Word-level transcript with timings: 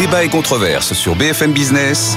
Débat 0.00 0.24
et 0.24 0.30
controverse 0.30 0.94
sur 0.94 1.14
BFM 1.14 1.52
Business. 1.52 2.16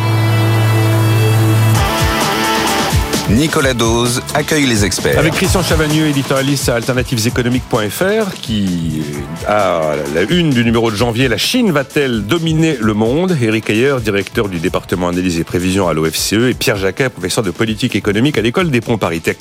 Nicolas 3.33 3.73
Dose 3.73 4.21
accueille 4.35 4.67
les 4.67 4.85
experts. 4.85 5.17
Avec 5.17 5.33
Christian 5.33 5.63
Chavagneux, 5.63 6.05
éditorialiste 6.05 6.70
à 6.70 6.75
alternativeséconomiques.fr, 6.75 8.36
qui 8.39 9.02
a 9.47 9.95
la 10.13 10.21
une 10.29 10.52
du 10.52 10.63
numéro 10.63 10.91
de 10.91 10.95
janvier, 10.95 11.27
la 11.27 11.38
Chine 11.38 11.71
va-t-elle 11.71 12.27
dominer 12.27 12.77
le 12.80 12.93
monde? 12.93 13.35
Eric 13.41 13.71
Ayer, 13.71 13.95
directeur 14.04 14.49
du 14.49 14.59
département 14.59 15.07
analyse 15.07 15.39
et 15.39 15.43
prévision 15.43 15.88
à 15.88 15.93
l'OFCE, 15.93 16.34
et 16.34 16.54
Pierre 16.54 16.77
Jacquet, 16.77 17.09
professeur 17.09 17.43
de 17.43 17.49
politique 17.49 17.95
économique 17.95 18.38
à 18.38 18.41
l'école 18.41 18.70
des 18.70 18.81
ponts 18.81 18.99
Paris-Tech, 18.99 19.38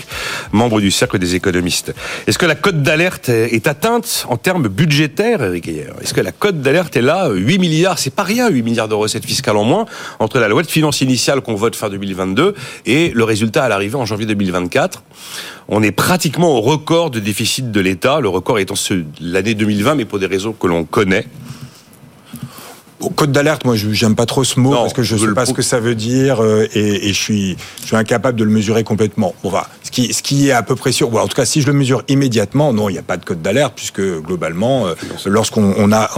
membre 0.52 0.80
du 0.80 0.90
cercle 0.90 1.18
des 1.18 1.34
économistes. 1.34 1.94
Est-ce 2.26 2.38
que 2.38 2.46
la 2.46 2.54
cote 2.54 2.82
d'alerte 2.82 3.28
est 3.28 3.66
atteinte 3.66 4.24
en 4.30 4.38
termes 4.38 4.68
budgétaires, 4.68 5.42
Eric 5.42 5.68
Ayer? 5.68 5.88
Est-ce 6.00 6.14
que 6.14 6.22
la 6.22 6.32
cote 6.32 6.62
d'alerte 6.62 6.96
est 6.96 7.02
là 7.02 7.28
8 7.28 7.58
milliards, 7.58 7.98
c'est 7.98 8.14
pas 8.14 8.24
rien, 8.24 8.48
8 8.48 8.62
milliards 8.62 8.88
de 8.88 8.94
recettes 8.94 9.26
fiscales 9.26 9.58
en 9.58 9.64
moins, 9.64 9.84
entre 10.18 10.38
la 10.38 10.48
loi 10.48 10.62
de 10.62 10.70
finances 10.70 11.02
initiale 11.02 11.42
qu'on 11.42 11.56
vote 11.56 11.76
fin 11.76 11.90
2022 11.90 12.54
et 12.86 13.12
le 13.14 13.24
résultat 13.24 13.64
à 13.64 13.68
l'arrivée 13.82 13.96
en 13.96 14.06
janvier 14.06 14.26
2024. 14.26 15.02
On 15.68 15.82
est 15.82 15.90
pratiquement 15.90 16.56
au 16.56 16.60
record 16.60 17.10
de 17.10 17.18
déficit 17.18 17.72
de 17.72 17.80
l'État, 17.80 18.20
le 18.20 18.28
record 18.28 18.58
étant 18.58 18.74
l'année 19.20 19.54
2020, 19.54 19.96
mais 19.96 20.04
pour 20.04 20.18
des 20.18 20.26
raisons 20.26 20.52
que 20.52 20.66
l'on 20.68 20.84
connaît. 20.84 21.26
Au 23.00 23.10
code 23.10 23.32
d'alerte, 23.32 23.64
moi, 23.64 23.74
j'aime 23.74 24.14
pas 24.14 24.26
trop 24.26 24.44
ce 24.44 24.60
mot 24.60 24.70
parce 24.70 24.92
que 24.92 25.02
je 25.02 25.16
ne 25.16 25.20
sais 25.20 25.34
pas 25.34 25.46
ce 25.46 25.52
que 25.52 25.62
ça 25.62 25.80
veut 25.80 25.96
dire 25.96 26.40
euh, 26.40 26.68
et, 26.72 27.08
je 27.08 27.20
suis, 27.20 27.56
je 27.80 27.86
suis 27.86 27.96
incapable 27.96 28.38
de 28.38 28.44
le 28.44 28.50
mesurer 28.50 28.84
complètement. 28.84 29.34
Bon, 29.42 29.50
va. 29.50 29.68
Ce 29.92 30.00
qui, 30.00 30.14
ce 30.14 30.22
qui 30.22 30.48
est 30.48 30.52
à 30.52 30.62
peu 30.62 30.74
près 30.74 30.90
sûr, 30.90 31.14
en 31.14 31.28
tout 31.28 31.36
cas, 31.36 31.44
si 31.44 31.60
je 31.60 31.66
le 31.66 31.74
mesure 31.74 32.02
immédiatement, 32.08 32.72
non, 32.72 32.88
il 32.88 32.92
n'y 32.92 32.98
a 32.98 33.02
pas 33.02 33.18
de 33.18 33.26
code 33.26 33.42
d'alerte 33.42 33.74
puisque 33.76 34.00
globalement, 34.00 34.86
euh, 34.86 34.94
lorsqu'on 35.26 35.74
on 35.76 35.92
a 35.92 36.08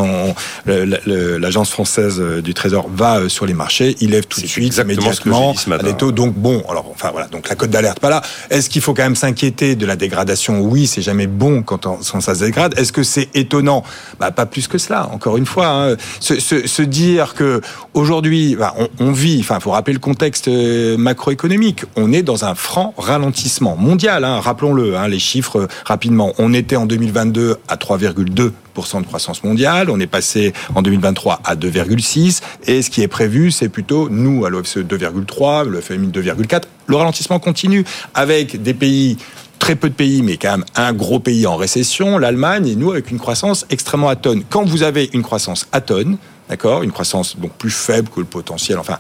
l'agence 0.67 1.71
française 1.71 2.21
euh, 2.21 2.41
du 2.41 2.55
Trésor 2.55 2.89
va 2.89 3.29
sur 3.29 3.47
les 3.47 3.53
marchés, 3.53 3.97
il 4.01 4.11
lève 4.11 4.27
tout 4.27 4.41
de 4.41 4.47
suite 4.47 4.77
immédiatement 4.77 5.57
les 5.83 5.95
taux. 5.95 6.13
Donc 6.13 6.35
bon, 6.35 6.63
alors 6.71 6.89
enfin 6.89 7.11
voilà, 7.11 7.27
donc 7.27 7.49
la 7.49 7.57
code 7.57 7.71
d'alerte 7.71 7.99
pas 7.99 8.11
là. 8.11 8.23
Est-ce 8.49 8.71
qu'il 8.71 8.81
faut 8.81 8.95
quand 8.95 9.03
même 9.03 9.17
s'inquiéter 9.17 9.75
de 9.75 9.87
la 9.87 9.97
dégradation? 9.97 10.61
Oui, 10.61 10.87
c'est 10.87 11.03
jamais 11.03 11.27
bon 11.27 11.63
quand, 11.63 11.87
on, 11.87 12.01
ça 12.01 12.37
se 12.37 12.45
dégrade. 12.45 12.79
Est-ce 12.79 12.93
que 12.93 13.03
c'est 13.03 13.29
étonnant? 13.35 13.83
Bah 14.21 14.31
pas 14.31 14.47
plus 14.47 14.69
que 14.69 14.79
cela. 14.79 15.09
Encore 15.11 15.37
une 15.37 15.47
fois, 15.47 15.67
hein. 15.67 15.97
se 16.21 16.83
dire 16.83 17.35
que 17.35 17.61
aujourd'hui, 17.93 18.57
on, 19.01 19.11
vit, 19.11 19.39
enfin, 19.41 19.59
faut 19.59 19.73
rappeler 19.73 19.95
le 19.95 19.99
contexte 19.99 20.47
euh, 20.47 20.97
macroéconomique. 20.97 21.83
On 21.97 22.13
est 22.13 22.23
dans 22.23 22.45
un 22.45 22.55
franc 22.55 22.95
ralentissement 22.97 23.64
mondial. 23.77 24.25
Hein, 24.25 24.41
Rappelons-le, 24.41 24.97
hein, 24.97 25.09
les 25.09 25.19
chiffres 25.19 25.61
euh, 25.61 25.69
rapidement. 25.85 26.33
On 26.39 26.53
était 26.53 26.77
en 26.77 26.87
2022 26.87 27.57
à 27.69 27.77
3,2% 27.77 29.01
de 29.01 29.07
croissance 29.07 29.43
mondiale. 29.43 29.91
On 29.91 29.99
est 29.99 30.07
passé 30.07 30.53
en 30.75 30.83
2023 30.83 31.41
à 31.45 31.57
2,6. 31.57 32.43
Et 32.67 32.83
ce 32.83 32.91
qui 32.91 33.03
est 33.03 33.09
prévu, 33.09 33.51
c'est 33.51 33.69
plutôt, 33.69 34.09
nous, 34.11 34.45
à 34.45 34.51
l'OFCE 34.51 34.79
2,3, 34.79 35.67
le 35.67 35.81
FMI 35.81 36.09
2,4. 36.09 36.63
Le 36.87 36.97
ralentissement 36.97 37.39
continue 37.39 37.85
avec 38.15 38.63
des 38.63 38.75
pays 38.75 39.17
très 39.59 39.77
peu 39.77 39.89
de 39.89 39.95
pays, 39.95 40.21
mais 40.21 40.37
quand 40.37 40.51
même 40.51 40.65
un 40.75 40.93
gros 40.93 41.21
pays 41.21 41.47
en 41.47 41.57
récession, 41.57 42.19
l'Allemagne, 42.19 42.69
et 42.69 42.77
nous 42.77 42.91
avec 42.91 43.11
une 43.11 43.19
croissance 43.19 43.65
extrêmement 43.71 44.11
atone. 44.11 44.43
Quand 44.51 44.65
vous 44.65 44.83
avez 44.83 45.09
une 45.15 45.23
croissance 45.23 45.69
atone, 45.73 46.19
d'accord, 46.49 46.83
une 46.83 46.93
croissance 46.93 47.37
donc 47.37 47.53
plus 47.53 47.71
faible 47.71 48.09
que 48.09 48.21
le 48.21 48.27
potentiel, 48.27 48.79
enfin, 48.79 48.99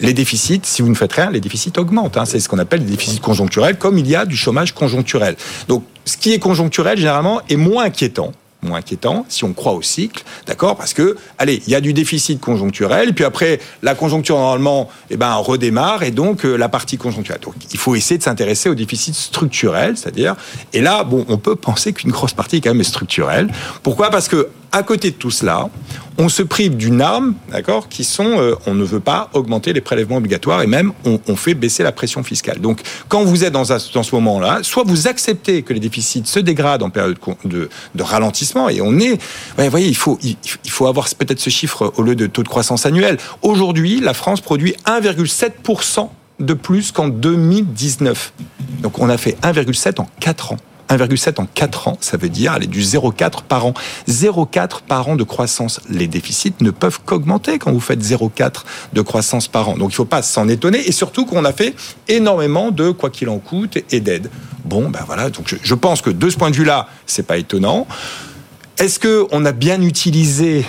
les 0.00 0.14
déficits, 0.14 0.60
si 0.64 0.82
vous 0.82 0.88
ne 0.88 0.94
faites 0.94 1.12
rien, 1.12 1.30
les 1.30 1.40
déficits 1.40 1.72
augmentent. 1.78 2.16
Hein, 2.16 2.24
c'est 2.24 2.40
ce 2.40 2.48
qu'on 2.48 2.58
appelle 2.58 2.80
les 2.80 2.90
déficits 2.90 3.20
conjoncturels, 3.20 3.78
comme 3.78 3.98
il 3.98 4.08
y 4.08 4.16
a 4.16 4.24
du 4.24 4.36
chômage 4.36 4.74
conjoncturel. 4.74 5.36
Donc, 5.68 5.84
ce 6.04 6.16
qui 6.16 6.32
est 6.32 6.38
conjoncturel, 6.38 6.98
généralement, 6.98 7.40
est 7.48 7.56
moins 7.56 7.84
inquiétant 7.84 8.32
moins 8.62 8.78
inquiétant 8.78 9.26
si 9.28 9.44
on 9.44 9.52
croit 9.52 9.72
au 9.72 9.82
cycle, 9.82 10.22
d'accord? 10.46 10.76
Parce 10.76 10.94
que, 10.94 11.16
allez, 11.38 11.62
il 11.66 11.72
y 11.72 11.74
a 11.74 11.80
du 11.80 11.92
déficit 11.92 12.40
conjoncturel, 12.40 13.14
puis 13.14 13.24
après, 13.24 13.60
la 13.82 13.94
conjoncture 13.94 14.36
normalement, 14.38 14.88
eh 15.10 15.16
ben, 15.16 15.34
redémarre, 15.34 16.02
et 16.02 16.10
donc 16.10 16.44
euh, 16.44 16.56
la 16.56 16.68
partie 16.68 16.96
conjoncturelle. 16.96 17.40
Donc, 17.42 17.54
il 17.72 17.78
faut 17.78 17.94
essayer 17.94 18.18
de 18.18 18.22
s'intéresser 18.22 18.68
au 18.68 18.74
déficit 18.74 19.14
structurel, 19.14 19.96
c'est-à-dire, 19.96 20.36
et 20.72 20.80
là, 20.80 21.04
bon, 21.04 21.24
on 21.28 21.38
peut 21.38 21.56
penser 21.56 21.92
qu'une 21.92 22.10
grosse 22.10 22.34
partie 22.34 22.56
est 22.56 22.60
quand 22.60 22.74
même 22.74 22.84
structurelle. 22.84 23.48
Pourquoi? 23.82 24.10
Parce 24.10 24.28
que 24.28 24.48
à 24.72 24.82
côté 24.82 25.10
de 25.10 25.16
tout 25.16 25.30
cela, 25.30 25.68
on 26.18 26.28
se 26.28 26.42
prive 26.42 26.76
d'une 26.76 27.00
arme, 27.00 27.34
d'accord, 27.50 27.88
qui 27.88 28.04
sont, 28.04 28.38
euh, 28.38 28.54
on 28.66 28.74
ne 28.74 28.84
veut 28.84 29.00
pas 29.00 29.30
augmenter 29.32 29.72
les 29.72 29.80
prélèvements 29.80 30.16
obligatoires 30.16 30.62
et 30.62 30.66
même 30.66 30.92
on, 31.04 31.36
fait 31.36 31.54
baisser 31.54 31.82
la 31.82 31.92
pression 31.92 32.22
fiscale. 32.22 32.60
Donc, 32.60 32.80
quand 33.08 33.24
vous 33.24 33.44
êtes 33.44 33.52
dans, 33.52 33.64
dans 33.64 34.02
ce 34.02 34.14
moment-là, 34.14 34.60
soit 34.62 34.84
vous 34.84 35.08
acceptez 35.08 35.62
que 35.62 35.72
les 35.72 35.80
déficits 35.80 36.24
se 36.26 36.38
dégradent 36.38 36.82
en 36.82 36.90
période 36.90 37.18
de, 37.44 37.68
de 37.94 38.02
ralentissement 38.02 38.68
et 38.68 38.80
on 38.80 38.98
est, 38.98 39.20
vous 39.58 39.70
voyez, 39.70 39.88
il 39.88 39.96
faut, 39.96 40.18
il, 40.22 40.36
il 40.64 40.70
faut 40.70 40.86
avoir 40.86 41.08
peut-être 41.18 41.40
ce 41.40 41.50
chiffre 41.50 41.92
au 41.96 42.02
lieu 42.02 42.14
de 42.14 42.26
taux 42.26 42.42
de 42.42 42.48
croissance 42.48 42.86
annuel. 42.86 43.18
Aujourd'hui, 43.42 44.00
la 44.00 44.14
France 44.14 44.40
produit 44.40 44.74
1,7% 44.86 46.08
de 46.40 46.54
plus 46.54 46.92
qu'en 46.92 47.08
2019. 47.08 48.32
Donc, 48.80 48.98
on 48.98 49.08
a 49.08 49.16
fait 49.16 49.36
1,7 49.42 50.00
en 50.00 50.08
4 50.20 50.52
ans. 50.52 50.58
1,7 50.96 51.40
en 51.40 51.46
4 51.46 51.88
ans, 51.88 51.98
ça 52.00 52.16
veut 52.16 52.28
dire 52.28 52.52
aller 52.52 52.66
du 52.66 52.80
0,4 52.80 53.42
par 53.42 53.66
an. 53.66 53.74
0,4 54.08 54.82
par 54.86 55.08
an 55.08 55.16
de 55.16 55.24
croissance. 55.24 55.80
Les 55.88 56.06
déficits 56.06 56.54
ne 56.60 56.70
peuvent 56.70 57.00
qu'augmenter 57.04 57.58
quand 57.58 57.72
vous 57.72 57.80
faites 57.80 58.02
0,4 58.02 58.64
de 58.92 59.00
croissance 59.00 59.48
par 59.48 59.68
an. 59.68 59.72
Donc 59.76 59.90
il 59.90 59.94
ne 59.94 59.96
faut 59.96 60.04
pas 60.04 60.22
s'en 60.22 60.48
étonner 60.48 60.86
et 60.86 60.92
surtout 60.92 61.26
qu'on 61.26 61.44
a 61.44 61.52
fait 61.52 61.74
énormément 62.08 62.70
de 62.70 62.90
quoi 62.90 63.10
qu'il 63.10 63.28
en 63.28 63.38
coûte 63.38 63.78
et 63.90 64.00
d'aide. 64.00 64.30
Bon, 64.64 64.88
ben 64.88 65.00
voilà, 65.06 65.30
donc 65.30 65.54
je, 65.60 65.74
pense 65.74 66.02
que 66.02 66.10
de 66.10 66.30
ce 66.30 66.36
point 66.36 66.50
de 66.50 66.56
vue-là, 66.56 66.88
c'est 67.06 67.26
pas 67.26 67.36
étonnant. 67.36 67.86
Est-ce 68.78 68.98
qu'on 68.98 69.44
a 69.44 69.52
bien 69.52 69.80
utilisé 69.82 70.64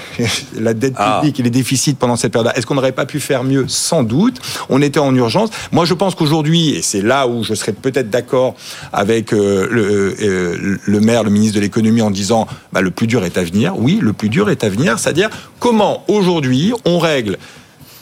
la 0.59 0.74
dette 0.74 0.94
ah. 0.97 1.19
publique 1.19 1.40
et 1.40 1.44
les 1.44 1.50
déficits 1.50 1.94
pendant 1.94 2.16
cette 2.16 2.34
période 2.34 2.52
Est-ce 2.56 2.66
qu'on 2.66 2.75
n'aurait 2.75 2.91
pas 2.91 3.06
pu 3.06 3.19
faire 3.19 3.44
mieux? 3.44 3.66
Sans 3.68 4.03
doute. 4.03 4.40
On 4.69 4.81
était 4.81 5.00
en 5.00 5.16
urgence. 5.16 5.50
Moi, 5.72 5.86
je 5.86 5.94
pense 5.94 6.14
qu'aujourd'hui, 6.14 6.72
et 6.72 6.81
c'est 6.81 7.02
là 7.02 7.28
où 7.28 7.44
je 7.44 7.53
serais 7.53 7.72
peut-être 7.72 8.09
d'accord 8.09 8.56
avec 8.91 9.34
euh, 9.34 9.68
le, 9.72 10.16
euh, 10.22 10.78
le, 10.84 11.00
maire, 11.00 11.24
le 11.24 11.30
ministre 11.30 11.56
de 11.56 11.62
l'économie, 11.62 12.02
en 12.02 12.12
disant 12.12 12.47
bah, 12.72 12.81
le 12.81 12.91
plus 12.91 13.08
dur 13.08 13.24
est 13.24 13.38
à 13.38 13.44
venir. 13.44 13.78
Oui, 13.78 14.00
le 14.02 14.14
plus 14.14 14.30
dur 14.30 14.50
est 14.50 14.64
à 14.64 14.70
venir. 14.70 15.00
C'est-à-dire 15.00 15.30
comment 15.59 16.03
aujourd'hui 16.08 16.74
on 16.85 17.00
règle 17.00 17.38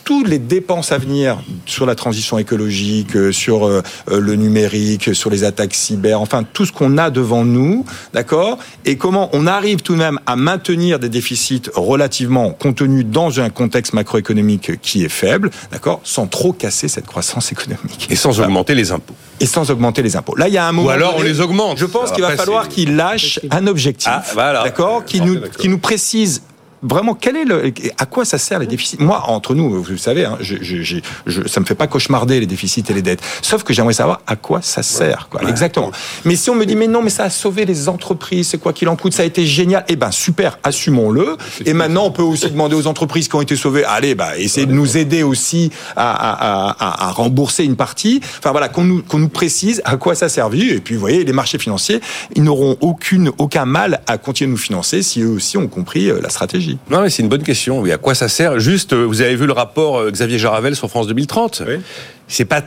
toutes 0.03 0.27
les 0.27 0.39
dépenses 0.39 0.91
à 0.91 0.97
venir 0.97 1.39
sur 1.65 1.85
la 1.85 1.95
transition 1.95 2.37
écologique, 2.37 3.15
euh, 3.15 3.31
sur 3.31 3.65
euh, 3.65 3.81
euh, 4.09 4.19
le 4.19 4.35
numérique, 4.35 5.13
sur 5.15 5.29
les 5.29 5.43
attaques 5.43 5.73
cyber, 5.73 6.21
enfin 6.21 6.43
tout 6.43 6.65
ce 6.65 6.71
qu'on 6.71 6.97
a 6.97 7.09
devant 7.09 7.45
nous, 7.45 7.85
d'accord? 8.13 8.57
Et 8.85 8.97
comment 8.97 9.29
on 9.33 9.47
arrive 9.47 9.81
tout 9.81 9.93
de 9.93 9.99
même 9.99 10.19
à 10.25 10.35
maintenir 10.35 10.99
des 10.99 11.09
déficits 11.09 11.63
relativement 11.75 12.51
contenus 12.51 13.05
dans 13.05 13.39
un 13.39 13.49
contexte 13.49 13.93
macroéconomique 13.93 14.81
qui 14.81 15.03
est 15.03 15.09
faible, 15.09 15.49
d'accord? 15.71 16.01
Sans 16.03 16.27
trop 16.27 16.53
casser 16.53 16.87
cette 16.87 17.05
croissance 17.05 17.51
économique. 17.51 18.07
Et 18.09 18.15
sans 18.15 18.39
augmenter 18.39 18.75
les 18.75 18.91
impôts. 18.91 19.15
Et 19.39 19.45
sans 19.45 19.71
augmenter 19.71 20.01
les 20.03 20.15
impôts. 20.15 20.35
Là, 20.35 20.47
il 20.47 20.53
y 20.53 20.57
a 20.57 20.67
un 20.67 20.71
moment. 20.71 20.87
Ou 20.87 20.91
alors 20.91 21.15
on 21.17 21.23
les 21.23 21.41
augmente. 21.41 21.77
Je 21.77 21.85
pense 21.85 22.11
qu'il 22.11 22.23
va 22.23 22.35
falloir 22.35 22.67
qu'il 22.67 22.95
lâche 22.95 23.39
un 23.49 23.67
objectif, 23.67 24.11
ah, 24.37 24.63
d'accord, 24.63 25.05
qui 25.05 25.21
nous, 25.21 25.41
qui 25.57 25.69
nous 25.69 25.79
précise 25.79 26.41
vraiment, 26.83 27.13
quel 27.13 27.35
est 27.35 27.45
le, 27.45 27.73
à 27.97 28.05
quoi 28.05 28.25
ça 28.25 28.37
sert 28.37 28.59
les 28.59 28.67
déficits? 28.67 28.97
Moi, 28.99 29.21
entre 29.27 29.55
nous, 29.55 29.81
vous 29.81 29.97
savez, 29.97 30.25
hein, 30.25 30.37
je, 30.41 30.57
je, 30.61 30.99
je, 31.25 31.47
ça 31.47 31.59
me 31.59 31.65
fait 31.65 31.75
pas 31.75 31.87
cauchemarder 31.87 32.39
les 32.39 32.45
déficits 32.45 32.83
et 32.89 32.93
les 32.93 33.01
dettes. 33.01 33.21
Sauf 33.41 33.63
que 33.63 33.73
j'aimerais 33.73 33.93
savoir 33.93 34.21
à 34.27 34.35
quoi 34.35 34.61
ça 34.61 34.83
sert, 34.83 35.27
quoi. 35.29 35.41
Exactement. 35.47 35.91
Mais 36.25 36.35
si 36.35 36.49
on 36.49 36.55
me 36.55 36.65
dit, 36.65 36.75
mais 36.75 36.87
non, 36.87 37.01
mais 37.01 37.09
ça 37.09 37.25
a 37.25 37.29
sauvé 37.29 37.65
les 37.65 37.89
entreprises, 37.89 38.49
c'est 38.49 38.57
quoi 38.57 38.73
qu'il 38.73 38.89
en 38.89 38.95
coûte, 38.95 39.13
ça 39.13 39.23
a 39.23 39.25
été 39.25 39.45
génial. 39.45 39.85
Eh 39.87 39.95
ben, 39.95 40.11
super, 40.11 40.59
assumons-le. 40.63 41.37
Et 41.65 41.73
maintenant, 41.73 42.05
on 42.05 42.11
peut 42.11 42.23
aussi 42.23 42.49
demander 42.51 42.75
aux 42.75 42.87
entreprises 42.87 43.27
qui 43.27 43.35
ont 43.35 43.41
été 43.41 43.55
sauvées, 43.55 43.83
allez, 43.83 44.15
bah, 44.15 44.37
essayez 44.37 44.65
de 44.65 44.73
nous 44.73 44.97
aider 44.97 45.23
aussi 45.23 45.71
à, 45.95 46.11
à, 46.11 46.69
à, 46.71 47.07
à 47.07 47.11
rembourser 47.11 47.63
une 47.63 47.75
partie. 47.75 48.21
Enfin 48.39 48.51
voilà, 48.51 48.69
qu'on 48.69 48.83
nous, 48.83 49.01
qu'on 49.01 49.19
nous 49.19 49.29
précise 49.29 49.81
à 49.85 49.97
quoi 49.97 50.15
ça 50.15 50.25
a 50.25 50.29
servi. 50.29 50.69
Et 50.69 50.79
puis, 50.79 50.95
vous 50.95 51.01
voyez, 51.01 51.23
les 51.23 51.33
marchés 51.33 51.59
financiers, 51.59 52.01
ils 52.35 52.43
n'auront 52.43 52.77
aucune, 52.81 53.31
aucun 53.37 53.65
mal 53.65 54.01
à 54.07 54.17
continuer 54.17 54.47
de 54.47 54.51
nous 54.53 54.57
financer 54.57 55.01
si 55.01 55.21
eux 55.21 55.29
aussi 55.29 55.57
ont 55.57 55.67
compris 55.67 56.09
euh, 56.09 56.19
la 56.21 56.29
stratégie. 56.29 56.70
Non, 56.89 57.01
mais 57.01 57.09
c'est 57.09 57.23
une 57.23 57.29
bonne 57.29 57.43
question. 57.43 57.79
Oui, 57.79 57.91
à 57.91 57.97
quoi 57.97 58.15
ça 58.15 58.27
sert? 58.27 58.59
Juste, 58.59 58.93
euh, 58.93 59.03
vous 59.03 59.21
avez 59.21 59.35
vu 59.35 59.45
le 59.45 59.53
rapport 59.53 59.99
euh, 59.99 60.11
Xavier 60.11 60.37
Jaravel 60.37 60.75
sur 60.75 60.89
France 60.89 61.07
2030. 61.07 61.63
Oui. 61.67 61.75
C'est 62.27 62.45
pas 62.45 62.63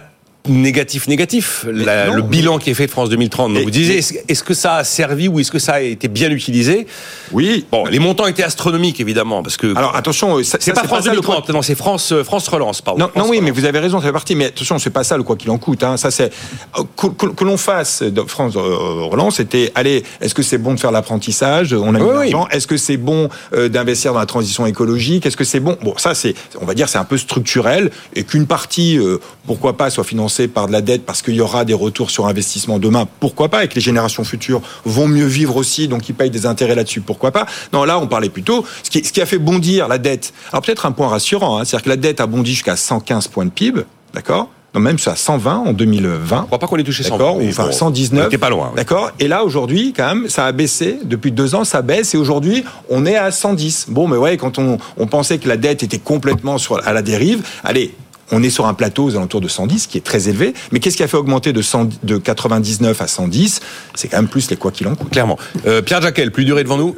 négatif, 0.49 1.09
négatif, 1.09 1.65
le 1.67 2.21
bilan 2.21 2.59
qui 2.59 2.71
est 2.71 2.75
fait 2.75 2.87
de 2.87 2.91
France 2.91 3.09
2030. 3.09 3.55
Donc 3.55 3.63
vous 3.63 3.71
disiez, 3.71 3.99
est-ce 4.29 4.45
que 4.45 4.53
ça 4.53 4.77
a 4.77 4.85
servi 4.85 5.27
ou 5.27 5.41
est-ce 5.41 5.51
que 5.51 5.59
ça 5.59 5.75
a 5.75 5.81
été 5.81 6.09
bien 6.09 6.31
utilisé? 6.31 6.87
Oui. 7.33 7.65
Bon, 7.73 7.87
les 7.87 7.99
montants 7.99 8.27
étaient 8.27 8.43
astronomiques, 8.43 9.01
évidemment, 9.01 9.43
parce 9.43 9.57
que... 9.57 9.75
Alors 9.75 9.97
attention, 9.97 10.43
c'est 10.43 10.75
pas 10.75 10.85
France 10.85 11.05
2030, 11.05 11.49
non, 11.51 11.63
c'est 11.63 11.75
France, 11.75 12.13
euh, 12.13 12.25
France 12.25 12.47
Relance, 12.49 12.83
pardon. 12.83 13.01
Non, 13.01 13.11
non 13.17 13.31
oui, 13.31 13.41
mais 13.41 13.51
vous 13.51 13.65
avez 13.65 13.79
raison, 13.79 14.01
ça 14.01 14.07
fait 14.07 14.13
partie, 14.13 14.35
mais 14.35 14.47
attention, 14.47 14.79
c'est 14.79 14.91
pas 14.91 15.05
ça 15.05 15.17
le 15.17 15.23
quoi 15.23 15.37
qu'il 15.37 15.51
en 15.51 15.59
coûte. 15.59 15.83
Hein. 15.83 15.97
Ça, 15.97 16.11
c'est... 16.11 16.31
Euh, 16.79 16.83
que, 16.97 17.45
l'on 17.45 17.57
fasse 17.57 18.03
de 18.03 18.23
France 18.23 18.55
euh, 18.57 19.05
Relance, 19.11 19.37
c'était, 19.37 19.73
allez, 19.75 20.03
est-ce 20.21 20.35
que 20.35 20.43
c'est 20.43 20.59
bon 20.59 20.75
de 20.75 20.81
faire 20.81 20.93
l'apprentissage? 20.93 21.73
On 21.73 21.95
a 21.95 21.99
mis 21.99 22.07
l'argent. 22.07 22.49
Est-ce 22.51 22.67
que 22.67 22.77
c'est 22.77 22.99
bon 22.99 23.29
d'investir 23.53 24.13
dans 24.13 24.19
la 24.19 24.27
transition 24.27 24.67
écologique? 24.67 25.25
Est-ce 25.25 25.37
que 25.37 25.45
c'est 25.45 25.61
bon? 25.61 25.77
Bon, 25.83 25.95
ça, 25.97 26.15
c'est, 26.15 26.35
on 26.61 26.67
va 26.67 26.75
dire, 26.75 26.89
c'est 26.89 26.99
un 26.99 27.05
peu 27.05 27.17
structurel, 27.17 27.91
et 28.15 28.25
qu'une 28.25 28.47
partie, 28.47 28.99
pourquoi 29.47 29.77
pas, 29.77 29.91
soit 29.91 30.05
financée 30.05 30.34
financer 30.35 30.49
par 30.49 30.67
de 30.67 30.73
la 30.73 30.81
dette 30.81 31.05
parce 31.05 31.23
qu'il 31.23 31.35
y 31.35 31.41
aura 31.41 31.65
des 31.65 31.75
retours 31.75 32.11
sur 32.11 32.27
investissement 32.27 32.79
demain, 32.79 33.07
pourquoi 33.21 33.49
pas, 33.49 33.65
et 33.65 33.69
que 33.69 33.75
les 33.75 33.81
générations 33.81 34.25
futures 34.25 34.61
vont 34.85 35.09
mieux 35.09 35.27
vivre 35.27 35.57
aussi, 35.57 35.89
donc 35.89 36.09
ils 36.09 36.15
payent 36.15 36.31
des 36.31 36.47
intérêts 36.47 36.75
là-dessus, 36.75 37.01
pourquoi 37.01 37.31
pas. 37.31 37.47
Non, 37.73 37.85
là, 37.85 37.99
on 37.99 38.07
parlait 38.07 38.29
plutôt, 38.29 38.65
ce 38.83 38.91
qui, 38.91 39.05
ce 39.05 39.13
qui 39.13 39.21
a 39.21 39.27
fait 39.27 39.39
bondir 39.39 39.89
la 39.89 39.99
dette. 39.99 40.33
Alors 40.53 40.63
peut-être 40.63 40.87
un 40.87 40.93
point 40.93 41.09
rassurant, 41.09 41.59
hein, 41.59 41.65
c'est-à-dire 41.65 41.85
que 41.85 41.91
la 41.91 41.97
dette 41.97 42.21
a 42.21 42.27
bondi 42.27 42.53
jusqu'à 42.53 42.77
115 42.77 43.29
points 43.29 43.45
de 43.45 43.51
PIB, 43.51 43.83
d'accord 44.13 44.49
non, 44.75 44.81
même 44.81 44.97
à 45.07 45.15
120 45.15 45.57
en 45.69 45.73
2020. 45.73 46.41
Je 46.41 46.47
crois 46.47 46.59
pas 46.59 46.67
qu'on 46.67 46.79
ait 46.79 46.83
touché 46.83 47.05
120. 47.05 47.17
D'accord, 47.17 47.41
enfin 47.49 47.71
119. 47.71 48.29
T'es 48.29 48.39
pas 48.39 48.51
loin. 48.51 48.73
D'accord. 48.75 49.13
Et 49.21 49.29
là, 49.29 49.45
aujourd'hui, 49.45 49.95
quand 49.97 50.13
même, 50.13 50.29
ça 50.29 50.47
a 50.47 50.51
baissé. 50.51 50.99
Depuis 51.05 51.31
deux 51.31 51.55
ans, 51.55 51.63
ça 51.63 51.81
baisse. 51.81 52.13
Et 52.15 52.19
aujourd'hui, 52.19 52.65
on 52.91 53.07
est 53.07 53.15
à 53.15 53.31
110. 53.31 53.87
Bon, 53.91 54.09
mais 54.09 54.17
ouais, 54.17 54.37
quand 54.37 54.59
on, 54.59 54.79
on 54.97 55.07
pensait 55.07 55.39
que 55.39 55.47
la 55.47 55.57
dette 55.57 55.85
était 55.85 56.01
complètement 56.01 56.59
sur, 56.59 56.85
à 56.85 56.93
la 56.93 57.03
dérive, 57.03 57.47
allez, 57.63 57.95
on 58.33 58.43
est 58.43 58.51
sur 58.51 58.67
un 58.67 58.75
plateau 58.75 59.05
aux 59.05 59.17
alentours 59.17 59.41
de 59.41 59.49
110, 59.49 59.87
qui 59.87 59.99
est 59.99 60.03
très 60.03 60.29
élevé. 60.29 60.55
Mais 60.73 60.81
qu'est-ce 60.81 60.97
qui 60.97 61.03
a 61.03 61.09
fait 61.09 61.17
augmenter 61.17 61.53
de, 61.53 61.63
100, 61.63 61.89
de 62.03 62.19
99 62.19 63.01
à 63.01 63.07
110 63.07 63.61
C'est 63.95 64.09
quand 64.09 64.19
même 64.19 64.29
plus 64.29 64.51
les 64.51 64.57
quoi 64.57 64.71
qu'il 64.71 64.89
en 64.89 64.95
coûte. 64.95 65.11
Clairement. 65.11 65.39
Euh, 65.67 65.83
Pierre 65.83 66.03
Jacquel, 66.03 66.31
plus 66.31 66.45
durée 66.45 66.65
devant 66.65 66.79
nous? 66.79 66.97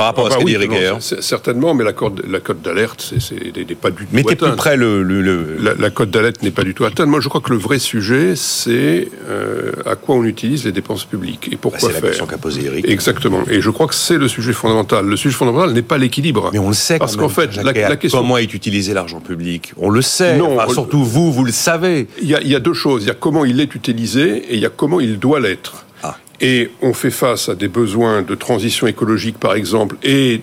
Par 0.00 0.06
rapport 0.06 0.28
à 0.28 0.30
ce 0.30 0.36
ah 0.36 0.38
bah 0.42 0.66
qu'a 0.66 0.94
dit 0.98 1.16
Certainement, 1.20 1.74
mais 1.74 1.84
la 1.84 1.92
cote, 1.92 2.22
la 2.26 2.40
cote 2.40 2.62
d'alerte 2.62 3.12
n'est 3.12 3.74
pas 3.74 3.90
du 3.90 4.06
tout 4.06 4.14
Mettez 4.16 4.34
plus 4.34 4.56
près 4.56 4.78
le... 4.78 5.02
le, 5.02 5.58
La, 5.78 5.90
cote 5.90 6.10
d'alerte 6.10 6.42
n'est 6.42 6.50
pas 6.50 6.64
du 6.64 6.72
tout 6.72 6.86
atteinte. 6.86 7.06
Moi, 7.06 7.20
je 7.20 7.28
crois 7.28 7.42
que 7.42 7.52
le 7.52 7.58
vrai 7.58 7.78
sujet, 7.78 8.34
c'est 8.34 9.08
euh, 9.28 9.72
à 9.84 9.96
quoi 9.96 10.14
on 10.14 10.24
utilise 10.24 10.64
les 10.64 10.72
dépenses 10.72 11.04
publiques 11.04 11.50
et 11.52 11.56
pourquoi 11.56 11.80
bah, 11.80 11.88
faire. 11.88 11.96
C'est 11.96 12.00
la 12.00 12.08
question 12.08 12.26
qu'a 12.26 12.38
posée 12.38 12.64
Eric. 12.64 12.88
Exactement. 12.88 13.42
Et 13.50 13.60
je 13.60 13.68
crois 13.68 13.88
que 13.88 13.94
c'est 13.94 14.16
le 14.16 14.26
sujet 14.26 14.54
fondamental. 14.54 15.04
Le 15.04 15.16
sujet 15.18 15.36
fondamental 15.36 15.74
n'est 15.74 15.82
pas 15.82 15.98
l'équilibre. 15.98 16.48
Mais 16.54 16.58
on 16.58 16.68
le 16.68 16.74
sait 16.74 16.98
Parce 16.98 17.16
qu'en 17.16 17.28
fait, 17.28 17.54
la, 17.56 17.64
la, 17.64 17.96
question... 17.96 18.20
Comment 18.20 18.38
est 18.38 18.54
utilisé 18.54 18.94
l'argent 18.94 19.20
public? 19.20 19.74
On 19.76 19.90
le 19.90 20.00
sait. 20.00 20.38
Non, 20.38 20.58
surtout 20.68 21.04
vous, 21.04 21.32
vous 21.32 21.44
le 21.44 21.52
savez. 21.52 22.08
Il 22.20 22.28
y, 22.28 22.34
a, 22.34 22.40
il 22.40 22.48
y 22.48 22.54
a 22.54 22.60
deux 22.60 22.74
choses. 22.74 23.04
Il 23.04 23.08
y 23.08 23.10
a 23.10 23.14
comment 23.14 23.44
il 23.44 23.60
est 23.60 23.74
utilisé 23.74 24.38
et 24.48 24.54
il 24.54 24.60
y 24.60 24.66
a 24.66 24.70
comment 24.70 25.00
il 25.00 25.18
doit 25.18 25.40
l'être. 25.40 25.86
Ah. 26.02 26.16
Et 26.40 26.70
on 26.82 26.92
fait 26.92 27.10
face 27.10 27.48
à 27.48 27.54
des 27.54 27.68
besoins 27.68 28.22
de 28.22 28.34
transition 28.34 28.86
écologique, 28.86 29.38
par 29.38 29.54
exemple, 29.54 29.96
et 30.02 30.40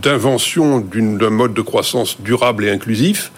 d'invention 0.00 0.80
d'un 0.80 1.30
mode 1.30 1.54
de 1.54 1.62
croissance 1.62 2.20
durable 2.20 2.64
et 2.64 2.70
inclusif, 2.70 3.32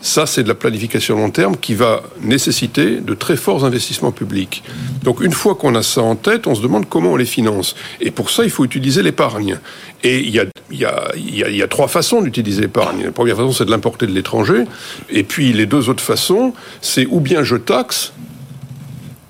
ça, 0.00 0.26
c'est 0.26 0.42
de 0.44 0.48
la 0.48 0.54
planification 0.54 1.16
long 1.16 1.30
terme 1.30 1.56
qui 1.56 1.74
va 1.74 2.02
nécessiter 2.22 3.00
de 3.00 3.14
très 3.14 3.36
forts 3.36 3.64
investissements 3.64 4.12
publics. 4.12 4.62
Donc, 5.02 5.20
une 5.20 5.32
fois 5.32 5.54
qu'on 5.56 5.74
a 5.74 5.82
ça 5.82 6.02
en 6.02 6.14
tête, 6.14 6.46
on 6.46 6.54
se 6.54 6.62
demande 6.62 6.88
comment 6.88 7.12
on 7.12 7.16
les 7.16 7.26
finance. 7.26 7.74
Et 8.00 8.10
pour 8.10 8.30
ça, 8.30 8.44
il 8.44 8.50
faut 8.50 8.64
utiliser 8.64 9.02
l'épargne. 9.02 9.58
Et 10.04 10.20
il 10.20 10.30
y 10.30 10.38
a, 10.38 10.44
il 10.70 10.78
y 10.78 10.84
a, 10.84 11.08
il 11.16 11.56
y 11.56 11.62
a 11.62 11.68
trois 11.68 11.88
façons 11.88 12.22
d'utiliser 12.22 12.60
l'épargne. 12.60 13.04
La 13.04 13.12
première 13.12 13.36
façon, 13.36 13.52
c'est 13.52 13.64
de 13.64 13.70
l'importer 13.70 14.06
de 14.06 14.12
l'étranger. 14.12 14.64
Et 15.10 15.24
puis, 15.24 15.52
les 15.52 15.66
deux 15.66 15.88
autres 15.88 16.04
façons, 16.04 16.52
c'est 16.80 17.06
ou 17.06 17.20
bien 17.20 17.42
je 17.42 17.56
taxe, 17.56 18.12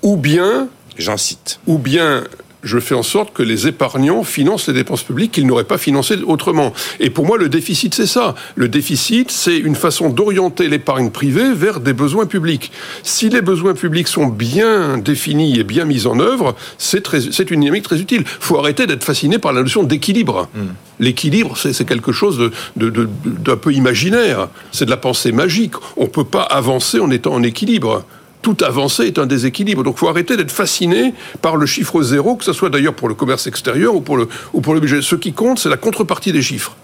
ou 0.01 0.17
bien... 0.17 0.69
J'en 0.97 1.15
cite. 1.15 1.61
Ou 1.65 1.77
bien 1.77 2.25
je 2.63 2.79
fais 2.79 2.95
en 2.95 3.03
sorte 3.03 3.33
que 3.33 3.43
les 3.43 3.67
épargnants 3.67 4.23
financent 4.23 4.67
les 4.67 4.73
dépenses 4.73 5.03
publiques 5.03 5.31
qu'ils 5.31 5.47
n'auraient 5.47 5.63
pas 5.63 5.77
financées 5.77 6.17
autrement. 6.25 6.73
Et 6.99 7.09
pour 7.09 7.25
moi, 7.25 7.37
le 7.37 7.49
déficit, 7.49 7.95
c'est 7.95 8.07
ça. 8.07 8.35
Le 8.55 8.67
déficit, 8.67 9.31
c'est 9.31 9.57
une 9.57 9.75
façon 9.75 10.09
d'orienter 10.09 10.67
l'épargne 10.67 11.09
privée 11.09 11.53
vers 11.53 11.79
des 11.79 11.93
besoins 11.93 12.25
publics. 12.25 12.71
Si 13.03 13.29
les 13.29 13.41
besoins 13.41 13.73
publics 13.73 14.07
sont 14.07 14.27
bien 14.27 14.97
définis 14.97 15.59
et 15.59 15.63
bien 15.63 15.85
mis 15.85 16.05
en 16.07 16.19
œuvre, 16.19 16.55
c'est 16.77 17.51
une 17.51 17.61
dynamique 17.61 17.83
très 17.83 17.99
utile. 17.99 18.23
Il 18.25 18.45
faut 18.45 18.57
arrêter 18.57 18.87
d'être 18.87 19.03
fasciné 19.03 19.39
par 19.39 19.53
la 19.53 19.61
notion 19.61 19.83
d'équilibre. 19.83 20.49
Hmm. 20.53 20.67
L'équilibre, 20.99 21.55
c'est 21.57 21.85
quelque 21.85 22.11
chose 22.11 22.51
d'un 22.75 23.55
peu 23.55 23.73
imaginaire. 23.73 24.49
C'est 24.71 24.85
de 24.85 24.89
la 24.89 24.97
pensée 24.97 25.31
magique. 25.31 25.73
On 25.95 26.03
ne 26.03 26.09
peut 26.09 26.25
pas 26.25 26.43
avancer 26.43 26.99
en 26.99 27.09
étant 27.09 27.33
en 27.33 27.43
équilibre 27.43 28.03
toute 28.41 28.61
avancée 28.61 29.03
est 29.03 29.19
un 29.19 29.25
déséquilibre. 29.25 29.83
Donc 29.83 29.95
il 29.97 29.99
faut 29.99 30.07
arrêter 30.07 30.37
d'être 30.37 30.51
fasciné 30.51 31.13
par 31.41 31.55
le 31.55 31.65
chiffre 31.65 32.01
zéro, 32.01 32.35
que 32.35 32.43
ce 32.43 32.53
soit 32.53 32.69
d'ailleurs 32.69 32.93
pour 32.93 33.09
le 33.09 33.15
commerce 33.15 33.47
extérieur 33.47 33.95
ou 33.95 34.01
pour 34.01 34.17
le, 34.17 34.27
ou 34.53 34.61
pour 34.61 34.73
le 34.73 34.79
budget. 34.79 35.01
Ce 35.01 35.15
qui 35.15 35.33
compte, 35.33 35.59
c'est 35.59 35.69
la 35.69 35.77
contrepartie 35.77 36.31
des 36.31 36.41
chiffres. 36.41 36.75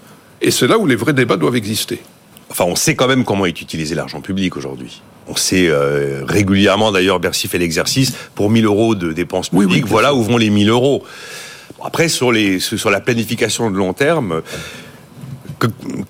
Et 0.42 0.50
c'est 0.50 0.66
là 0.66 0.78
où 0.78 0.86
les 0.86 0.96
vrais 0.96 1.12
débats 1.12 1.36
doivent 1.36 1.56
exister. 1.56 2.00
Enfin, 2.50 2.64
on 2.64 2.76
sait 2.76 2.94
quand 2.94 3.08
même 3.08 3.24
comment 3.24 3.46
est 3.46 3.60
utilisé 3.60 3.94
l'argent 3.94 4.20
public 4.20 4.56
aujourd'hui. 4.56 5.02
On 5.28 5.34
sait 5.34 5.66
euh, 5.68 6.22
régulièrement, 6.26 6.92
d'ailleurs, 6.92 7.18
Bercy 7.18 7.48
fait 7.48 7.58
l'exercice, 7.58 8.12
pour 8.34 8.50
1000 8.50 8.64
euros 8.66 8.94
de 8.94 9.12
dépenses 9.12 9.48
publiques, 9.48 9.86
voilà 9.86 10.14
où 10.14 10.22
vont 10.22 10.36
les 10.36 10.50
1000 10.50 10.70
euros. 10.70 11.02
Après, 11.84 12.08
sur, 12.08 12.30
les, 12.30 12.60
sur 12.60 12.90
la 12.90 13.00
planification 13.00 13.70
de 13.70 13.76
long 13.76 13.92
terme, 13.92 14.42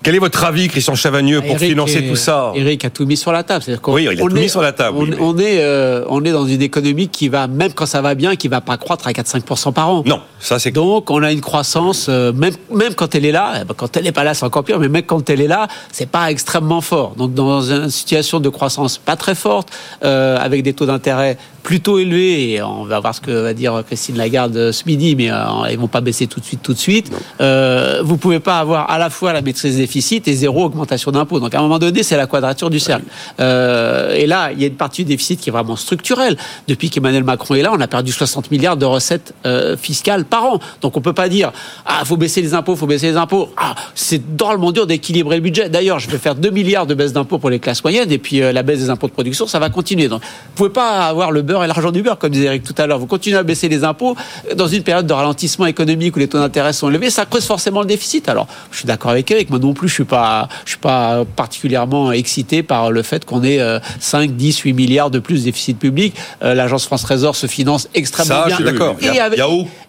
quel 0.03 0.15
est 0.15 0.19
votre 0.19 0.43
avis, 0.43 0.67
Christian 0.67 0.95
Chavagneux, 0.95 1.41
pour 1.41 1.57
financer 1.57 2.05
tout 2.07 2.15
ça 2.15 2.51
Eric 2.55 2.85
a 2.85 2.89
tout 2.89 3.05
mis 3.05 3.17
sur 3.17 3.31
la 3.31 3.43
table. 3.43 3.63
oui, 3.87 4.07
il 4.11 4.19
a 4.19 4.23
tout 4.23 4.29
mis 4.29 4.49
sur 4.49 4.61
la 4.61 4.71
table. 4.71 4.97
On, 5.19 5.37
est, 5.37 5.61
euh, 5.61 6.03
on 6.09 6.23
est 6.25 6.31
dans 6.31 6.45
une 6.45 6.61
économie 6.61 7.07
qui 7.07 7.29
va, 7.29 7.47
même 7.47 7.73
quand 7.73 7.85
ça 7.85 8.01
va 8.01 8.15
bien, 8.15 8.35
qui 8.35 8.47
va 8.47 8.61
pas 8.61 8.77
croître 8.77 9.07
à 9.07 9.11
4-5% 9.11 9.73
par 9.73 9.89
an. 9.89 10.03
Non, 10.05 10.21
ça 10.39 10.59
c'est. 10.59 10.71
Donc 10.71 11.09
on 11.09 11.23
a 11.23 11.31
une 11.31 11.41
croissance, 11.41 12.07
euh, 12.09 12.33
même, 12.33 12.53
même 12.73 12.93
quand 12.93 13.15
elle 13.15 13.25
est 13.25 13.31
là, 13.31 13.53
eh 13.61 13.65
ben, 13.65 13.73
quand 13.75 13.95
elle 13.95 14.03
n'est 14.03 14.11
pas 14.11 14.23
là, 14.23 14.33
c'est 14.33 14.45
encore 14.45 14.63
pire, 14.63 14.79
mais 14.79 14.89
même 14.89 15.03
quand 15.03 15.29
elle 15.29 15.41
est 15.41 15.47
là, 15.47 15.67
c'est 15.91 16.09
pas 16.09 16.29
extrêmement 16.29 16.81
fort. 16.81 17.15
Donc 17.15 17.33
dans 17.33 17.61
une 17.61 17.89
situation 17.89 18.39
de 18.39 18.49
croissance 18.49 18.97
pas 18.97 19.15
très 19.15 19.35
forte, 19.35 19.69
euh, 20.03 20.37
avec 20.37 20.63
des 20.63 20.73
taux 20.73 20.85
d'intérêt 20.85 21.37
plutôt 21.67 21.99
élevés, 21.99 22.53
et 22.53 22.61
on 22.61 22.85
va 22.85 23.01
voir 23.01 23.13
ce 23.13 23.19
que 23.19 23.31
va 23.31 23.53
dire 23.53 23.83
Christine 23.85 24.15
Lagarde 24.15 24.71
ce 24.71 24.83
midi, 24.85 25.17
mais 25.17 25.29
ils 25.69 25.77
vont 25.77 25.89
pas 25.89 25.99
baisser 25.99 26.25
tout 26.25 26.39
de 26.39 26.45
suite, 26.45 26.61
tout 26.63 26.73
de 26.73 26.77
suite. 26.77 27.11
vous 27.39 28.15
pouvez 28.15 28.39
pas 28.39 28.59
avoir 28.59 28.89
à 28.89 28.97
la 28.97 29.09
fois 29.09 29.33
la 29.33 29.41
maîtrise 29.41 29.75
des 29.75 29.81
déficits 29.81 30.21
et 30.25 30.33
zéro 30.33 30.63
augmentation 30.63 31.11
d'impôts. 31.11 31.41
Donc 31.41 31.53
à 31.53 31.59
un 31.59 31.61
moment 31.61 31.79
donné, 31.79 32.03
c'est 32.03 32.15
la 32.15 32.25
quadrature 32.27 32.69
du 32.69 32.79
cercle. 32.79 33.05
Euh, 33.39 34.15
et 34.15 34.25
là, 34.25 34.51
il 34.51 34.61
y 34.61 34.63
a 34.63 34.67
une 34.67 34.75
partie 34.75 35.03
du 35.03 35.09
déficit 35.09 35.39
qui 35.39 35.49
est 35.49 35.51
vraiment 35.51 35.75
structurelle. 35.75 36.37
Depuis 36.67 36.89
qu'Emmanuel 36.89 37.23
Macron 37.23 37.55
est 37.55 37.61
là, 37.61 37.71
on 37.73 37.81
a 37.81 37.87
perdu 37.87 38.11
60 38.11 38.51
milliards 38.51 38.77
de 38.77 38.85
recettes 38.85 39.33
euh, 39.45 39.75
fiscales 39.77 40.25
par 40.25 40.45
an. 40.45 40.59
Donc 40.81 40.97
on 40.97 41.01
peut 41.01 41.13
pas 41.13 41.29
dire 41.29 41.51
ah 41.85 42.03
faut 42.05 42.17
baisser 42.17 42.41
les 42.41 42.53
impôts, 42.53 42.75
faut 42.75 42.87
baisser 42.87 43.11
les 43.11 43.17
impôts. 43.17 43.49
Ah 43.57 43.75
c'est 43.95 44.35
drôlement 44.35 44.71
dur 44.71 44.87
d'équilibrer 44.87 45.35
le 45.35 45.41
budget. 45.41 45.69
D'ailleurs, 45.69 45.99
je 45.99 46.09
vais 46.09 46.17
faire 46.17 46.35
2 46.35 46.49
milliards 46.49 46.85
de 46.85 46.93
baisse 46.93 47.13
d'impôts 47.13 47.37
pour 47.37 47.49
les 47.49 47.59
classes 47.59 47.83
moyennes 47.83 48.11
et 48.11 48.17
puis 48.17 48.41
euh, 48.41 48.51
la 48.51 48.63
baisse 48.63 48.79
des 48.79 48.89
impôts 48.89 49.07
de 49.07 49.13
production, 49.13 49.47
ça 49.47 49.59
va 49.59 49.69
continuer. 49.69 50.07
Donc 50.07 50.21
vous 50.21 50.55
pouvez 50.55 50.69
pas 50.69 51.07
avoir 51.07 51.31
le 51.31 51.41
beurre 51.41 51.56
et 51.63 51.67
l'argent 51.67 51.91
du 51.91 52.01
beurre 52.01 52.17
comme 52.17 52.31
disait 52.31 52.45
Eric 52.45 52.63
tout 52.63 52.75
à 52.77 52.87
l'heure. 52.87 52.99
Vous 52.99 53.07
continuez 53.07 53.37
à 53.37 53.43
baisser 53.43 53.69
les 53.69 53.83
impôts 53.83 54.15
dans 54.55 54.67
une 54.67 54.83
période 54.83 55.07
de 55.07 55.13
ralentissement 55.13 55.65
économique 55.65 56.15
où 56.15 56.19
les 56.19 56.27
taux 56.27 56.39
d'intérêt 56.39 56.73
sont 56.73 56.89
élevés, 56.89 57.09
ça 57.09 57.25
creuse 57.25 57.45
forcément 57.45 57.81
le 57.81 57.87
déficit. 57.87 58.29
Alors 58.29 58.47
je 58.71 58.77
suis 58.77 58.87
d'accord 58.87 59.11
avec 59.11 59.29
Eric, 59.31 59.49
moi 59.49 59.59
non 59.59 59.73
plus 59.73 59.87
je 59.87 59.93
suis 59.93 60.03
pas, 60.03 60.47
je 60.65 60.71
suis 60.71 60.79
pas 60.79 61.25
particulièrement 61.35 62.11
excité 62.11 62.63
par 62.63 62.91
le 62.91 63.01
fait 63.01 63.25
qu'on 63.25 63.43
ait 63.43 63.59
5, 63.99 64.31
10, 64.31 64.59
8 64.59 64.73
milliards 64.73 65.11
de 65.11 65.19
plus 65.19 65.39
de 65.39 65.45
déficit 65.45 65.77
public. 65.77 66.15
Euh, 66.43 66.53
L'agence 66.53 66.85
France 66.85 67.03
Trésor 67.03 67.35
se 67.35 67.47
finance 67.47 67.89
extrêmement 67.93 68.41
Ça, 68.41 68.47
bien. 68.47 68.57
Je 68.57 68.63
suis 68.63 68.71
d'accord. 68.71 68.95
Avec, 69.21 69.39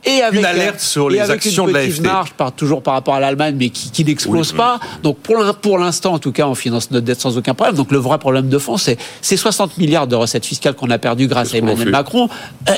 et 0.09 0.23
avec 0.23 0.41
une 0.41 0.47
alerte 0.47 0.81
sur 0.81 1.09
les 1.09 1.31
actions 1.31 1.67
de 1.67 1.73
l'AFD. 1.73 2.05
marge 2.05 2.33
par, 2.33 2.53
toujours 2.53 2.83
par 2.83 2.95
rapport 2.95 3.15
à 3.15 3.21
l'Allemagne, 3.21 3.57
mais 3.59 3.71
qui, 3.71 3.91
qui 3.91 4.05
n'explose 4.05 4.53
pas. 4.53 4.81
Donc 5.03 5.19
pour 5.19 5.79
l'instant, 5.79 6.15
en 6.15 6.19
tout 6.19 6.33
cas, 6.33 6.47
on 6.47 6.55
finance 6.55 6.91
notre 6.91 7.05
dette 7.05 7.21
sans 7.21 7.37
aucun 7.37 7.55
problème. 7.55 7.77
Donc 7.77 7.93
le 7.93 7.99
vrai 7.99 8.19
problème 8.19 8.49
de 8.49 8.59
fond, 8.59 8.77
c'est 8.77 8.99
ces 9.21 9.37
60 9.37 9.79
milliards 9.79 10.07
de 10.07 10.17
recettes 10.17 10.47
fiscales 10.47 10.75
qu'on 10.75 10.91
a 10.91 10.99
perdues 10.99 11.27
grâce 11.27 11.55
à 11.55 11.59
Emmanuel 11.59 11.91
Macron. 11.91 12.29
Euh, 12.69 12.73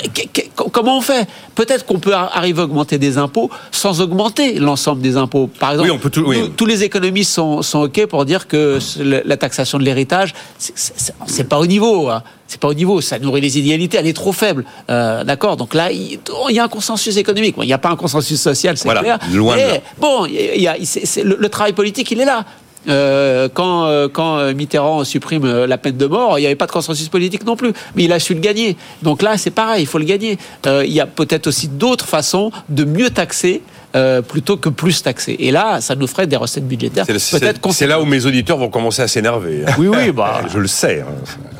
comment 0.71 0.97
on 0.97 1.01
fait? 1.01 1.27
Peut-être 1.55 1.85
qu'on 1.85 1.99
peut 1.99 2.13
arriver 2.13 2.61
à 2.61 2.65
augmenter 2.65 2.97
des 2.97 3.17
impôts 3.17 3.49
sans 3.71 4.01
augmenter 4.01 4.59
l'ensemble 4.59 5.01
des 5.01 5.17
impôts. 5.17 5.47
Par 5.47 5.71
exemple, 5.71 5.89
oui, 5.89 5.95
on 5.95 5.99
peut 5.99 6.09
tout, 6.09 6.23
oui. 6.25 6.51
tous 6.55 6.65
les 6.65 6.83
économistes 6.83 7.31
sont, 7.31 7.61
sont 7.61 7.81
OK 7.83 8.05
pour 8.07 8.25
dire 8.25 8.47
que 8.47 8.79
la 9.01 9.37
taxation 9.37 9.77
de 9.77 9.83
l'héritage, 9.83 10.33
c'est 10.57 11.47
pas 11.47 11.59
au 11.59 11.65
niveau. 11.65 12.09
Hein. 12.09 12.23
C'est 12.51 12.59
pas 12.59 12.67
au 12.67 12.73
niveau, 12.73 12.99
ça 12.99 13.17
nourrit 13.17 13.39
les 13.39 13.57
idéalités, 13.57 13.95
elle 13.97 14.07
est 14.07 14.13
trop 14.13 14.33
faible. 14.33 14.65
Euh, 14.89 15.23
D'accord 15.23 15.55
Donc 15.55 15.73
là, 15.73 15.89
il, 15.89 16.19
y 16.49 16.59
a 16.59 16.63
un 16.65 16.67
consensus 16.67 17.15
économique. 17.15 17.55
il 17.61 17.65
n'y 17.65 17.71
a 17.71 17.77
pas 17.77 17.87
un 17.87 17.95
consensus 17.95 18.41
social, 18.41 18.75
c'est 18.75 18.89
voilà, 18.89 18.99
clair. 18.99 19.19
Loin 19.31 19.55
Mais 19.55 19.81
bon, 19.97 20.25
il 20.25 20.61
y 20.61 20.67
a, 20.67 20.75
le, 20.75 21.37
le, 21.39 21.49
travail 21.49 21.71
politique, 21.71 22.11
il 22.11 22.19
est 22.19 22.25
là. 22.25 22.43
Euh, 22.89 23.47
quand, 23.53 23.85
euh, 23.85 24.09
quand 24.11 24.53
Mitterrand 24.53 25.05
supprime 25.05 25.63
la 25.63 25.77
peine 25.77 25.95
de 25.95 26.05
mort, 26.07 26.39
il 26.39 26.41
n'y 26.41 26.45
avait 26.45 26.55
pas 26.55 26.65
de 26.65 26.73
consensus 26.73 27.07
politique 27.07 27.45
non 27.45 27.55
plus, 27.55 27.71
mais 27.95 28.03
il 28.03 28.11
a 28.11 28.19
su 28.19 28.33
le 28.33 28.41
gagner. 28.41 28.75
Donc 29.01 29.21
là, 29.21 29.37
c'est 29.37 29.51
pareil, 29.51 29.83
il 29.83 29.87
faut 29.87 29.99
le 29.99 30.03
gagner. 30.03 30.37
Euh, 30.65 30.83
il 30.85 30.91
y 30.91 30.99
a 30.99 31.05
peut-être 31.05 31.47
aussi 31.47 31.69
d'autres 31.69 32.05
façons 32.05 32.51
de 32.67 32.83
mieux 32.83 33.11
taxer 33.11 33.61
euh, 33.95 34.21
plutôt 34.21 34.57
que 34.57 34.69
plus 34.69 35.03
taxer. 35.03 35.35
Et 35.39 35.51
là, 35.51 35.81
ça 35.81 35.95
nous 35.95 36.07
ferait 36.07 36.27
des 36.27 36.37
recettes 36.37 36.67
budgétaires. 36.67 37.05
C'est 37.71 37.87
là 37.87 37.99
où 37.99 38.05
mes 38.05 38.25
auditeurs 38.25 38.57
vont 38.57 38.69
commencer 38.69 39.01
à 39.01 39.07
s'énerver. 39.07 39.65
Oui, 39.77 39.87
oui, 39.87 40.11
bah. 40.11 40.41
Je 40.53 40.59
le 40.59 40.67
sais. 40.67 41.01
Hein. 41.01 41.13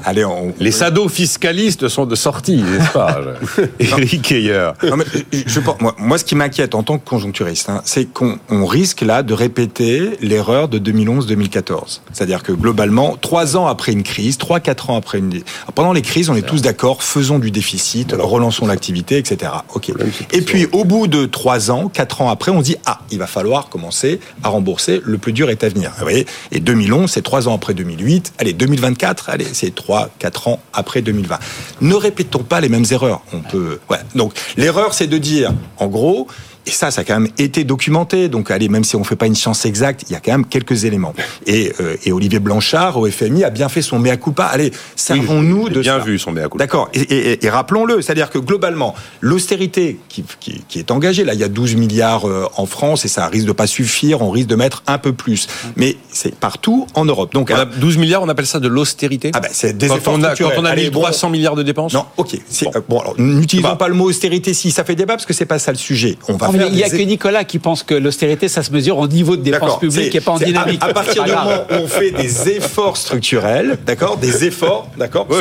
Allez, 0.03 0.23
on... 0.25 0.53
Les 0.59 0.71
sados 0.71 1.09
fiscalistes 1.09 1.87
sont 1.87 2.05
de 2.05 2.15
sortie, 2.15 2.61
n'est-ce 2.61 2.91
pas 2.91 3.19
Eric 3.79 4.31
Heyer? 4.31 4.71
je, 4.81 5.59
moi, 5.79 5.95
moi, 5.97 6.17
ce 6.17 6.23
qui 6.23 6.35
m'inquiète 6.35 6.75
en 6.75 6.83
tant 6.83 6.99
que 6.99 7.07
conjoncturiste, 7.07 7.69
hein, 7.69 7.81
c'est 7.83 8.05
qu'on 8.05 8.65
risque 8.65 9.01
là 9.01 9.23
de 9.23 9.33
répéter 9.33 10.11
l'erreur 10.21 10.67
de 10.67 10.77
2011-2014. 10.77 12.01
C'est-à-dire 12.11 12.43
que 12.43 12.51
globalement, 12.51 13.17
trois 13.19 13.57
ans 13.57 13.65
après 13.65 13.91
une 13.91 14.03
crise, 14.03 14.37
trois, 14.37 14.59
quatre 14.59 14.89
ans 14.89 14.97
après 14.97 15.17
une... 15.17 15.41
Pendant 15.73 15.93
les 15.93 16.01
crises, 16.01 16.29
on 16.29 16.35
est 16.35 16.41
tous 16.45 16.61
d'accord, 16.61 17.01
faisons 17.01 17.39
du 17.39 17.49
déficit, 17.49 18.13
relançons 18.17 18.67
l'activité, 18.67 19.17
etc. 19.17 19.51
Ok. 19.73 19.91
Et 20.31 20.41
puis, 20.41 20.67
au 20.71 20.83
bout 20.83 21.07
de 21.07 21.25
trois 21.25 21.71
ans, 21.71 21.87
quatre 21.87 22.20
ans, 22.20 22.20
4 22.21 22.27
ans 22.27 22.29
après, 22.29 22.51
on 22.51 22.61
dit 22.61 22.75
ah, 22.85 22.99
il 23.09 23.17
va 23.17 23.27
falloir 23.27 23.69
commencer 23.69 24.19
à 24.43 24.49
rembourser. 24.49 25.01
Le 25.03 25.17
plus 25.17 25.33
dur 25.33 25.49
est 25.49 25.63
à 25.63 25.69
venir. 25.69 25.91
Vous 25.97 26.03
voyez 26.03 26.27
Et 26.51 26.59
2011, 26.59 27.09
c'est 27.09 27.21
3 27.21 27.47
ans 27.47 27.55
après 27.55 27.73
2008. 27.73 28.33
Allez, 28.37 28.53
2024, 28.53 29.29
allez, 29.29 29.47
c'est 29.53 29.73
3, 29.73 30.09
4 30.19 30.47
ans 30.47 30.59
après 30.73 31.01
2020. 31.01 31.39
Ne 31.81 31.95
répétons 31.95 32.43
pas 32.43 32.61
les 32.61 32.69
mêmes 32.69 32.85
erreurs. 32.91 33.21
On 33.33 33.39
peut. 33.39 33.79
Ouais. 33.89 33.97
Donc 34.15 34.33
l'erreur, 34.55 34.93
c'est 34.93 35.07
de 35.07 35.17
dire, 35.17 35.51
en 35.77 35.87
gros, 35.87 36.27
et 36.65 36.71
ça, 36.71 36.91
ça 36.91 37.01
a 37.01 37.03
quand 37.03 37.19
même 37.19 37.31
été 37.37 37.63
documenté. 37.63 38.29
Donc, 38.29 38.51
allez, 38.51 38.69
même 38.69 38.83
si 38.83 38.95
on 38.95 38.99
ne 38.99 39.05
fait 39.05 39.15
pas 39.15 39.25
une 39.25 39.35
science 39.35 39.65
exacte, 39.65 40.03
il 40.09 40.13
y 40.13 40.15
a 40.15 40.19
quand 40.19 40.31
même 40.31 40.45
quelques 40.45 40.85
éléments. 40.85 41.13
Et, 41.45 41.73
euh, 41.79 41.95
et 42.05 42.11
Olivier 42.11 42.39
Blanchard, 42.39 42.97
au 42.97 43.07
FMI, 43.07 43.43
a 43.43 43.49
bien 43.49 43.69
fait 43.69 43.81
son 43.81 43.99
mea 43.99 44.17
culpa. 44.17 44.45
Allez, 44.45 44.71
servons-nous 44.95 45.69
de 45.69 45.81
bien 45.81 45.97
vu 45.99 46.19
son 46.19 46.31
mea 46.31 46.43
culpa. 46.43 46.57
D'accord. 46.57 46.89
Et, 46.93 47.01
et, 47.01 47.45
et 47.45 47.49
rappelons-le, 47.49 48.01
c'est-à-dire 48.01 48.29
que 48.29 48.37
globalement, 48.37 48.95
l'austérité 49.21 49.99
qui, 50.09 50.23
qui, 50.39 50.63
qui, 50.67 50.79
est 50.79 50.91
engagée, 50.91 51.23
là, 51.23 51.33
il 51.33 51.39
y 51.39 51.43
a 51.43 51.49
12 51.49 51.75
milliards 51.75 52.27
euh, 52.27 52.47
en 52.55 52.65
France 52.65 53.05
et 53.05 53.07
ça 53.07 53.27
risque 53.27 53.47
de 53.47 53.51
pas 53.51 53.67
suffire. 53.67 54.21
On 54.21 54.29
risque 54.29 54.47
de 54.47 54.55
mettre 54.55 54.83
un 54.87 54.97
peu 54.97 55.13
plus. 55.13 55.47
Mais 55.75 55.97
c'est 56.11 56.35
partout 56.35 56.87
en 56.93 57.05
Europe. 57.05 57.33
Donc, 57.33 57.51
on 57.51 57.57
a 57.57 57.65
12 57.65 57.97
milliards, 57.97 58.21
on 58.21 58.29
appelle 58.29 58.45
ça 58.45 58.59
de 58.59 58.67
l'austérité. 58.67 59.31
Ah 59.33 59.39
ben, 59.39 59.49
c'est 59.51 59.77
des 59.77 59.87
quand 59.87 59.97
efforts 59.97 60.13
on 60.13 60.23
a. 60.23 60.35
Quand 60.35 60.51
on 60.57 60.65
a 60.65 60.71
Allez, 60.71 60.85
mis 60.85 60.89
bon, 60.89 61.01
300 61.01 61.29
milliards 61.29 61.55
de 61.55 61.63
dépenses. 61.63 61.93
Non, 61.93 62.05
ok. 62.17 62.37
Bon, 62.63 62.71
euh, 62.75 62.81
bon 62.87 62.99
alors, 62.99 63.15
n'utilisons 63.17 63.75
pas 63.75 63.87
le 63.87 63.93
mot 63.93 64.05
austérité 64.05 64.53
si 64.53 64.71
ça 64.71 64.83
fait 64.83 64.95
débat 64.95 65.13
parce 65.13 65.25
que 65.25 65.33
c'est 65.33 65.45
pas 65.45 65.59
ça 65.59 65.71
le 65.71 65.77
sujet. 65.77 66.17
On 66.27 66.37
va 66.37 66.50
Non, 66.51 66.57
faire 66.59 66.67
mais 66.67 66.73
il 66.73 66.75
n'y 66.77 66.83
a 66.83 66.89
des 66.89 66.97
que 66.97 67.01
Nicolas 67.03 67.43
qui 67.43 67.59
pense 67.59 67.83
que 67.83 67.93
l'austérité, 67.95 68.47
ça 68.47 68.63
se 68.63 68.71
mesure 68.71 68.97
au 68.97 69.07
niveau 69.07 69.35
de 69.37 69.41
dépenses 69.41 69.79
publiques 69.79 70.13
et 70.15 70.21
pas 70.21 70.31
en 70.33 70.37
dynamique. 70.39 70.79
À, 70.81 70.87
à 70.87 70.93
partir 70.93 71.23
du 71.23 71.31
moment 71.31 71.63
où 71.69 71.73
on 71.73 71.87
fait 71.87 72.11
des 72.11 72.49
efforts 72.49 72.97
structurels, 72.97 73.77
d'accord, 73.85 74.17
des 74.17 74.45
efforts, 74.45 74.87
d'accord, 74.97 75.27
Oui, 75.29 75.37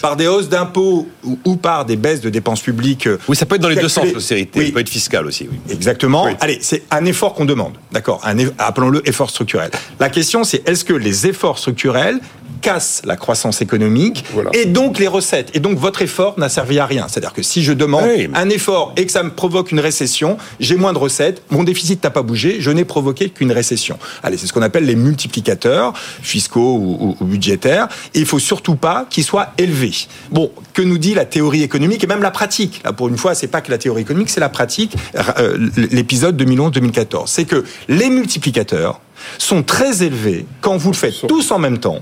par 0.00 0.16
des 0.16 0.26
hausses 0.28 0.48
d'impôts 0.48 1.08
ou, 1.24 1.38
ou 1.44 1.56
par 1.56 1.84
des 1.84 1.96
baisses 1.96 2.20
de 2.20 2.30
dépenses 2.30 2.60
publiques. 2.60 3.06
euh, 3.06 3.18
Oui, 3.28 3.36
ça 3.36 3.46
peut 3.46 3.56
être 3.56 3.62
dans 3.62 3.68
les 3.68 3.76
deux 3.76 3.88
sens, 3.88 4.06
l'austérité. 4.12 4.58
Oui. 4.60 4.66
Ça 4.66 4.72
peut 4.72 4.80
être 4.80 4.88
fiscal 4.88 5.26
aussi. 5.26 5.48
Oui. 5.50 5.58
Exactement. 5.70 6.24
Oui. 6.24 6.32
Allez, 6.40 6.58
c'est 6.60 6.82
un 6.90 7.04
effort 7.04 7.34
qu'on 7.34 7.44
demande, 7.44 7.72
d'accord, 7.92 8.20
eff- 8.26 8.52
appelons-le 8.58 9.06
effort 9.08 9.30
structurel. 9.30 9.70
La 10.00 10.08
question, 10.08 10.44
c'est 10.44 10.68
est-ce 10.68 10.84
que 10.84 10.92
les 10.94 11.26
efforts 11.26 11.58
structurels 11.58 12.18
cassent 12.62 13.02
la 13.04 13.16
croissance 13.16 13.60
économique 13.62 14.24
Voilà. 14.32 14.50
et 14.54 14.64
donc 14.66 14.98
les 14.98 15.08
recettes. 15.08 15.50
Et 15.54 15.60
donc 15.60 15.78
votre 15.78 16.02
effort 16.02 16.34
n'a 16.38 16.48
servi 16.48 16.78
à 16.78 16.86
rien. 16.86 17.06
C'est-à-dire 17.08 17.32
que 17.32 17.42
si 17.42 17.62
je 17.62 17.72
demande 17.72 18.04
Oui, 18.06 18.28
un 18.34 18.48
effort 18.48 18.92
et 18.96 19.06
que 19.06 19.12
ça 19.12 19.22
me 19.22 19.30
provoque 19.30 19.72
une 19.72 19.80
récession, 19.80 20.36
j'ai 20.60 20.76
moins 20.76 20.92
de 20.92 20.98
recettes, 20.98 21.42
mon 21.50 21.64
déficit 21.64 22.02
n'a 22.04 22.10
pas 22.10 22.22
bougé, 22.22 22.56
je 22.60 22.70
n'ai 22.70 22.84
provoqué 22.84 23.30
qu'une 23.30 23.52
récession. 23.52 23.98
Allez, 24.22 24.36
c'est 24.36 24.46
ce 24.46 24.52
qu'on 24.52 24.62
appelle 24.62 24.84
les 24.86 24.96
multiplicateurs 24.96 25.92
fiscaux 26.22 26.76
ou, 26.76 26.96
ou- 27.00 27.16
ou 27.20 27.24
budgétaires. 27.24 27.88
Et 28.14 28.20
il 28.20 28.26
faut 28.26 28.38
surtout 28.38 28.76
pas 28.76 29.06
qu'ils 29.10 29.24
soient 29.24 29.48
élevés. 29.58 29.94
Bon, 30.30 30.50
que 30.72 30.82
nous 30.82 30.98
dit 30.98 31.14
la 31.14 31.24
théorie 31.24 31.62
économique 31.62 32.02
et 32.04 32.06
même 32.06 32.22
la 32.22 32.30
pratique? 32.30 32.80
Là, 32.84 32.92
pour 32.92 33.08
une 33.08 33.16
fois, 33.18 33.34
c'est 33.34 33.46
pas 33.48 33.60
que 33.60 33.70
la 33.70 33.78
théorie 33.78 34.02
économique, 34.02 34.30
c'est 34.30 34.40
la 34.40 34.48
pratique. 34.48 34.94
Euh, 35.38 35.56
L'épisode 35.76 36.40
2011-2014, 36.42 37.24
c'est 37.26 37.44
que 37.44 37.64
les 37.88 38.08
multiplicateurs 38.10 39.00
sont 39.38 39.62
très 39.62 40.02
élevés 40.02 40.46
quand 40.60 40.76
vous 40.76 40.90
le 40.90 40.96
faites 40.96 41.26
tous 41.26 41.50
en 41.50 41.58
même 41.58 41.78
temps, 41.78 42.00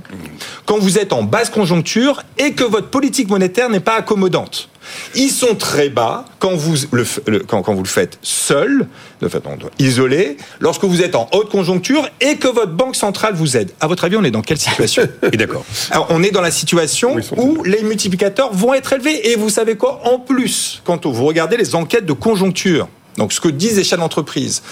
quand 0.67 0.79
vous 0.79 0.99
êtes 0.99 1.13
en 1.13 1.23
basse 1.23 1.51
conjoncture 1.51 2.23
et 2.39 2.53
que 2.53 2.65
votre 2.65 2.89
politique 2.89 3.29
monétaire 3.29 3.69
n'est 3.69 3.81
pas 3.81 3.97
accommodante. 3.97 4.69
Ils 5.15 5.31
sont 5.31 5.55
très 5.55 5.89
bas 5.89 6.25
quand 6.39 6.55
vous 6.55 6.75
le, 6.93 7.05
quand, 7.41 7.63
quand 7.63 7.75
vous 7.75 7.83
le 7.83 7.89
faites 7.89 8.19
seul, 8.23 8.87
de 9.21 9.29
fait, 9.29 9.45
non, 9.45 9.57
isolé, 9.79 10.37
lorsque 10.61 10.85
vous 10.85 11.03
êtes 11.03 11.15
en 11.15 11.29
haute 11.33 11.51
conjoncture 11.51 12.09
et 12.21 12.37
que 12.37 12.49
votre 12.49 12.73
banque 12.73 12.97
centrale 12.97 13.35
vous 13.35 13.57
aide. 13.57 13.71
À 13.81 13.87
votre 13.87 14.05
avis, 14.05 14.17
on 14.17 14.25
est 14.25 14.31
dans 14.31 14.43
quelle 14.43 14.59
situation 14.59 15.09
Et 15.33 15.37
d'accord. 15.37 15.65
on 16.11 16.23
est 16.23 16.31
dans 16.31 16.43
la 16.43 16.51
situation 16.51 17.17
où 17.37 17.65
les 17.65 17.83
multiplicateurs 17.83 18.53
vont 18.53 18.75
être 18.75 18.93
élevés. 18.93 19.31
Et 19.31 19.37
vous 19.37 19.51
savez 19.51 19.77
quoi? 19.77 20.01
En 20.05 20.19
plus, 20.19 20.83
quand 20.85 21.07
vous 21.07 21.25
regardez 21.25 21.57
les 21.57 21.75
enquêtes 21.75 22.07
de 22.07 22.13
conjoncture, 22.13 22.89
donc 23.17 23.33
ce 23.33 23.41
que 23.41 23.49
disent 23.49 23.77
les 23.77 23.85
chaînes 23.85 24.01
d'entreprise, 24.01 24.63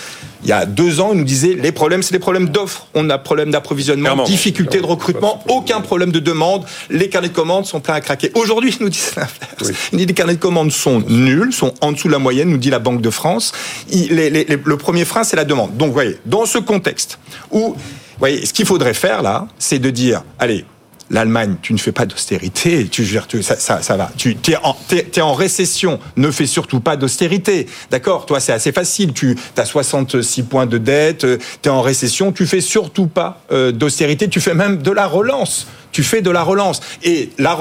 il 0.42 0.48
y 0.48 0.52
a 0.52 0.66
deux 0.66 1.00
ans, 1.00 1.10
ils 1.12 1.18
nous 1.18 1.24
disaient 1.24 1.54
les 1.60 1.70
problèmes, 1.72 2.02
c'est 2.02 2.12
les 2.12 2.18
problèmes 2.18 2.48
d'offres. 2.48 2.86
On 2.94 3.08
a 3.10 3.18
problème 3.18 3.50
d'approvisionnement, 3.50 4.08
difficulté 4.24 4.80
de 4.80 4.86
recrutement, 4.86 5.42
aucun 5.48 5.80
problème 5.80 6.10
de 6.10 6.18
demande. 6.18 6.64
Les 6.90 7.08
carnets 7.08 7.28
de 7.28 7.34
commandes 7.34 7.66
sont 7.66 7.80
pleins 7.80 7.94
à 7.94 8.00
craquer. 8.00 8.32
Aujourd'hui, 8.34 8.74
ils 8.78 8.82
nous 8.82 8.88
disent 8.88 9.12
l'inverse. 9.16 9.32
Ils 9.60 9.66
nous 9.92 9.98
disent 9.98 10.06
les 10.08 10.14
carnets 10.14 10.34
de 10.34 10.40
commandes 10.40 10.72
sont 10.72 11.00
nuls, 11.08 11.52
sont 11.52 11.72
en 11.80 11.92
dessous 11.92 12.08
de 12.08 12.12
la 12.12 12.18
moyenne, 12.18 12.48
nous 12.48 12.58
dit 12.58 12.70
la 12.70 12.80
Banque 12.80 13.00
de 13.00 13.10
France. 13.10 13.52
Il- 13.90 14.14
les- 14.14 14.30
les- 14.30 14.44
les- 14.44 14.58
le 14.62 14.76
premier 14.76 15.04
frein, 15.04 15.22
c'est 15.24 15.36
la 15.36 15.44
demande. 15.44 15.76
Donc, 15.76 15.88
vous 15.88 15.94
voyez, 15.94 16.18
dans 16.26 16.44
ce 16.46 16.58
contexte 16.58 17.18
où, 17.50 17.58
vous 17.68 17.76
voyez, 18.18 18.44
ce 18.44 18.52
qu'il 18.52 18.66
faudrait 18.66 18.94
faire 18.94 19.22
là, 19.22 19.46
c'est 19.58 19.78
de 19.78 19.90
dire, 19.90 20.22
allez, 20.38 20.64
L'Allemagne, 21.12 21.56
tu 21.62 21.74
ne 21.74 21.78
fais 21.78 21.92
pas 21.92 22.06
d'austérité, 22.06 22.88
tu, 22.88 23.06
tu- 23.28 23.42
ça, 23.42 23.56
ça, 23.56 23.82
ça 23.82 23.96
va. 23.96 24.10
Tu 24.16 24.30
es 24.48 24.56
en, 24.62 24.74
t'es- 24.88 25.02
t'es 25.04 25.20
en 25.20 25.34
récession, 25.34 26.00
ne 26.16 26.30
fais 26.30 26.46
surtout 26.46 26.80
pas 26.80 26.96
d'austérité. 26.96 27.66
D'accord? 27.90 28.24
Toi, 28.26 28.40
c'est 28.40 28.52
assez 28.52 28.72
facile. 28.72 29.12
Tu 29.12 29.36
as 29.56 29.66
66 29.66 30.42
points 30.44 30.66
de 30.66 30.78
dette, 30.78 31.26
tu 31.62 31.68
es 31.68 31.70
en 31.70 31.82
récession, 31.82 32.32
tu 32.32 32.46
fais 32.46 32.62
surtout 32.62 33.06
pas 33.08 33.42
euh, 33.52 33.72
d'austérité, 33.72 34.28
tu 34.28 34.40
fais 34.40 34.54
même 34.54 34.78
de 34.82 34.90
la 34.90 35.06
relance. 35.06 35.66
Tu 35.92 36.02
fais 36.02 36.22
de 36.22 36.30
la 36.30 36.42
relance. 36.42 36.80
Et 37.02 37.30
la, 37.38 37.54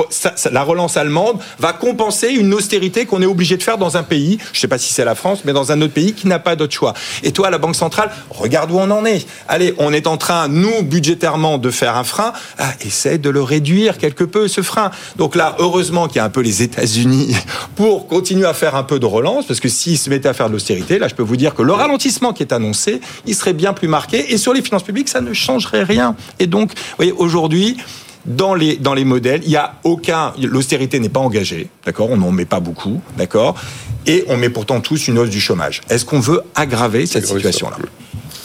relance 0.64 0.98
allemande 0.98 1.40
va 1.60 1.74
compenser 1.74 2.30
une 2.30 2.54
austérité 2.54 3.06
qu'on 3.06 3.22
est 3.22 3.26
obligé 3.26 3.58
de 3.58 3.64
faire 3.64 3.78
dans 3.78 3.98
un 3.98 4.04
pays, 4.04 4.38
je 4.54 4.58
ne 4.58 4.62
sais 4.62 4.68
pas 4.68 4.78
si 4.78 4.94
c'est 4.94 5.06
la 5.06 5.16
France, 5.16 5.42
mais 5.46 5.54
dans 5.54 5.72
un 5.72 5.82
autre 5.82 5.94
pays 5.94 6.14
qui 6.14 6.28
n'a 6.28 6.40
pas 6.40 6.56
d'autre 6.56 6.74
choix. 6.74 6.94
Et 7.24 7.32
toi, 7.32 7.50
la 7.50 7.58
Banque 7.58 7.76
centrale, 7.76 8.12
regarde 8.30 8.72
où 8.72 8.80
on 8.80 8.90
en 8.90 9.06
est. 9.06 9.28
Allez, 9.48 9.74
on 9.78 9.94
est 9.94 10.08
en 10.08 10.18
train, 10.18 10.48
nous, 10.48 10.82
budgétairement, 10.84 11.58
de 11.58 11.70
faire 11.70 11.98
un 11.98 12.04
frein. 12.04 12.34
Ah, 12.58 12.72
essaie 12.82 13.18
de 13.18 13.30
le 13.30 13.44
réduire 13.44 13.98
quelque 13.98 14.24
peu, 14.24 14.48
ce 14.48 14.62
frein. 14.62 14.92
Donc 15.18 15.36
là, 15.36 15.56
heureusement 15.60 16.08
qu'il 16.08 16.18
y 16.18 16.20
a 16.20 16.26
un 16.26 16.30
peu 16.30 16.42
les 16.42 16.64
États-Unis 16.64 17.36
pour 17.76 18.08
continuer 18.08 18.46
à 18.46 18.54
faire 18.54 18.76
un 18.76 18.84
peu 18.84 19.00
de 19.00 19.06
relance, 19.06 19.46
parce 19.46 19.60
que 19.60 19.70
s'ils 19.70 19.98
se 19.98 20.10
mettaient 20.10 20.30
à 20.30 20.34
faire 20.34 20.48
de 20.48 20.54
l'austérité, 20.54 21.00
là, 21.00 21.08
je 21.08 21.16
peux 21.16 21.24
vous 21.24 21.38
dire 21.38 21.54
que 21.54 21.62
le 21.62 21.74
ralentissement 21.74 22.34
qui 22.34 22.44
est 22.44 22.54
annoncé, 22.54 23.02
il 23.26 23.36
serait 23.36 23.54
bien 23.54 23.74
plus 23.74 23.88
marqué. 23.88 24.34
Et 24.34 24.38
sur 24.38 24.54
les 24.54 24.62
finances 24.62 24.84
publiques, 24.84 25.10
ça 25.10 25.22
ne 25.22 25.34
changerait 25.34 25.84
rien. 25.84 26.16
Et 26.40 26.48
donc, 26.48 26.72
vous 26.72 26.96
voyez, 26.98 27.12
aujourd'hui, 27.12 27.78
dans 28.26 28.54
les, 28.54 28.78
dans 28.78 28.94
les 28.94 29.06
modèles, 29.06 29.42
il 29.44 29.52
y 29.52 29.58
a 29.58 29.76
aucun, 29.84 30.34
l'austérité 30.42 31.00
n'est 31.00 31.10
pas 31.10 31.20
engagée, 31.20 31.68
d'accord? 31.86 32.10
On 32.12 32.18
n'en 32.18 32.32
met 32.32 32.46
pas 32.46 32.60
beaucoup, 32.60 33.02
d'accord? 33.18 33.56
Et 34.06 34.24
on 34.28 34.38
met 34.38 34.50
pourtant 34.50 34.82
tous 34.82 35.08
une 35.08 35.18
hausse 35.18 35.30
du 35.30 35.40
chômage. 35.40 35.82
Est-ce 35.90 36.06
qu'on 36.06 36.20
veut 36.20 36.42
aggraver 36.56 37.06
cette 37.06 37.26
situation-là? 37.26 37.78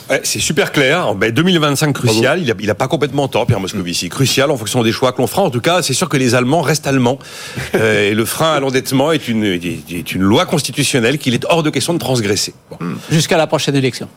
Ouais, 0.09 0.21
c'est 0.23 0.39
super 0.39 0.71
clair. 0.71 1.15
Ben, 1.17 1.33
2025 1.33 1.93
crucial. 1.93 2.41
Il 2.41 2.51
a, 2.51 2.55
il 2.61 2.71
a 2.71 2.75
pas 2.77 2.87
complètement 2.87 3.27
tort, 3.27 3.47
Pierre 3.47 3.59
Moscovici. 3.59 4.09
Crucial 4.09 4.51
en 4.51 4.57
fonction 4.57 4.85
des 4.85 4.93
choix 4.93 5.13
que 5.13 5.21
l'on 5.21 5.27
fera. 5.27 5.43
En 5.43 5.51
tout 5.51 5.61
cas, 5.61 5.83
c'est 5.83 5.95
sûr 5.95 6.09
que 6.09 6.17
les 6.17 6.35
Allemands 6.35 6.63
restent 6.63 6.87
allemands. 6.87 7.19
Euh, 7.75 8.11
et 8.11 8.15
le 8.15 8.25
frein 8.25 8.55
à 8.55 8.61
l'endettement 8.61 9.13
est 9.13 9.29
une, 9.29 9.45
est 9.45 10.13
une 10.15 10.23
loi 10.23 10.47
constitutionnelle 10.47 11.19
qu'il 11.19 11.35
est 11.35 11.45
hors 11.49 11.63
de 11.63 11.69
question 11.69 11.93
de 11.93 11.99
transgresser. 11.99 12.55
Bon. 12.71 12.79
Jusqu'à 13.11 13.37
la 13.37 13.47
prochaine 13.47 13.75
élection. 13.75 14.09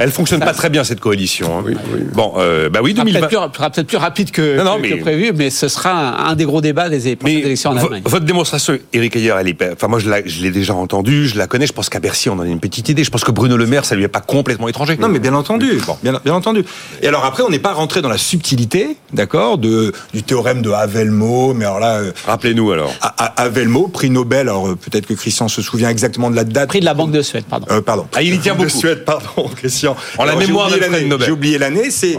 Elle 0.00 0.10
fonctionne 0.10 0.40
pas 0.40 0.52
très 0.52 0.68
bien 0.70 0.84
cette 0.84 1.00
coalition. 1.00 1.58
hein. 1.58 1.62
Oui, 1.66 1.74
oui. 1.94 2.00
Bon, 2.12 2.34
euh, 2.36 2.68
bah 2.68 2.80
oui, 2.82 2.90
Ce 2.90 2.96
sera 2.96 3.04
2020. 3.04 3.20
peut-être 3.28 3.28
plus, 3.50 3.56
sera 3.56 3.70
peut-être 3.70 3.86
plus 3.86 3.96
rapide 3.96 4.30
que, 4.30 4.56
Non, 4.58 4.64
non, 4.64 4.76
que- 4.76 4.82
mais- 4.82 4.90
que 4.90 5.00
prévu, 5.02 5.32
mais 5.34 5.50
ce 5.50 5.68
sera 5.68 5.90
un, 5.92 6.30
un 6.30 6.34
des 6.34 6.44
gros 6.44 6.60
débats 6.60 6.88
des 6.88 7.08
élections 7.08 7.70
en 7.70 7.76
Allemagne. 7.76 8.02
votre 8.04 8.24
démonstration, 8.26 8.78
Éric 8.92 9.16
Ayer, 9.16 9.34
elle 9.40 9.48
est, 9.48 9.72
enfin 9.72 9.88
moi 9.88 9.98
je, 9.98 10.10
la- 10.10 10.26
je 10.26 10.42
l'ai 10.42 10.50
déjà 10.50 10.74
entendue, 10.74 11.28
je 11.28 11.38
la 11.38 11.46
connais. 11.46 11.66
Je 11.66 11.72
pense 11.72 11.88
qu'à 11.88 12.00
Bercy 12.00 12.28
on 12.28 12.34
en 12.34 12.40
a 12.40 12.46
une 12.46 12.60
petite 12.60 12.88
idée. 12.88 13.04
Je 13.04 13.10
pense 13.10 13.24
que 13.24 13.30
Bruno 13.32 13.56
Le 13.56 13.66
Maire, 13.66 13.84
ça 13.84 13.94
lui 13.96 14.04
est 14.04 14.08
pas 14.08 14.20
complètement 14.20 14.68
étranger. 14.68 14.96
Non, 15.00 15.08
mais 15.08 15.18
bien 15.18 15.34
entendu. 15.34 15.80
Bon, 15.86 15.96
bien, 16.02 16.20
bien 16.24 16.34
entendu. 16.34 16.64
Et 17.02 17.08
alors 17.08 17.24
après, 17.24 17.42
on 17.42 17.48
n'est 17.48 17.58
pas 17.58 17.72
rentré 17.72 18.02
dans 18.02 18.08
la 18.08 18.18
subtilité, 18.18 18.96
d'accord, 19.12 19.56
de 19.58 19.92
du 20.12 20.22
théorème 20.22 20.62
de 20.62 20.70
Havelmo. 20.70 21.54
Mais 21.54 21.64
alors 21.64 21.80
là, 21.80 21.96
euh, 22.00 22.12
Rappelez-nous 22.26 22.70
alors. 22.72 22.92
Havelmo, 23.36 23.88
prix 23.88 24.10
Nobel. 24.10 24.48
Alors 24.48 24.68
euh, 24.68 24.76
peut-être 24.76 25.06
que 25.06 25.14
Christian 25.14 25.48
se 25.48 25.62
souvient 25.62 25.88
exactement 25.88 26.30
de 26.30 26.36
la 26.36 26.44
date. 26.44 26.68
Prix 26.68 26.80
de 26.80 26.84
la 26.84 26.94
Banque 26.94 27.12
de 27.12 27.22
Suède, 27.22 27.44
pardon. 27.48 27.66
Euh, 27.70 27.80
pardon. 27.80 28.06
Ah, 28.14 28.22
il 28.22 28.34
y 28.34 28.38
tient 28.38 28.54
De 28.54 28.58
beaucoup. 28.58 28.70
Suède, 28.70 29.04
pardon, 29.04 29.48
Christian. 29.70 29.96
En 30.18 30.24
la 30.24 30.36
mémoire 30.36 30.68
d'Alfred 30.68 30.92
l'année. 30.92 31.24
J'ai 31.24 31.30
oublié 31.30 31.58
l'année. 31.58 31.90
C'est 31.90 32.18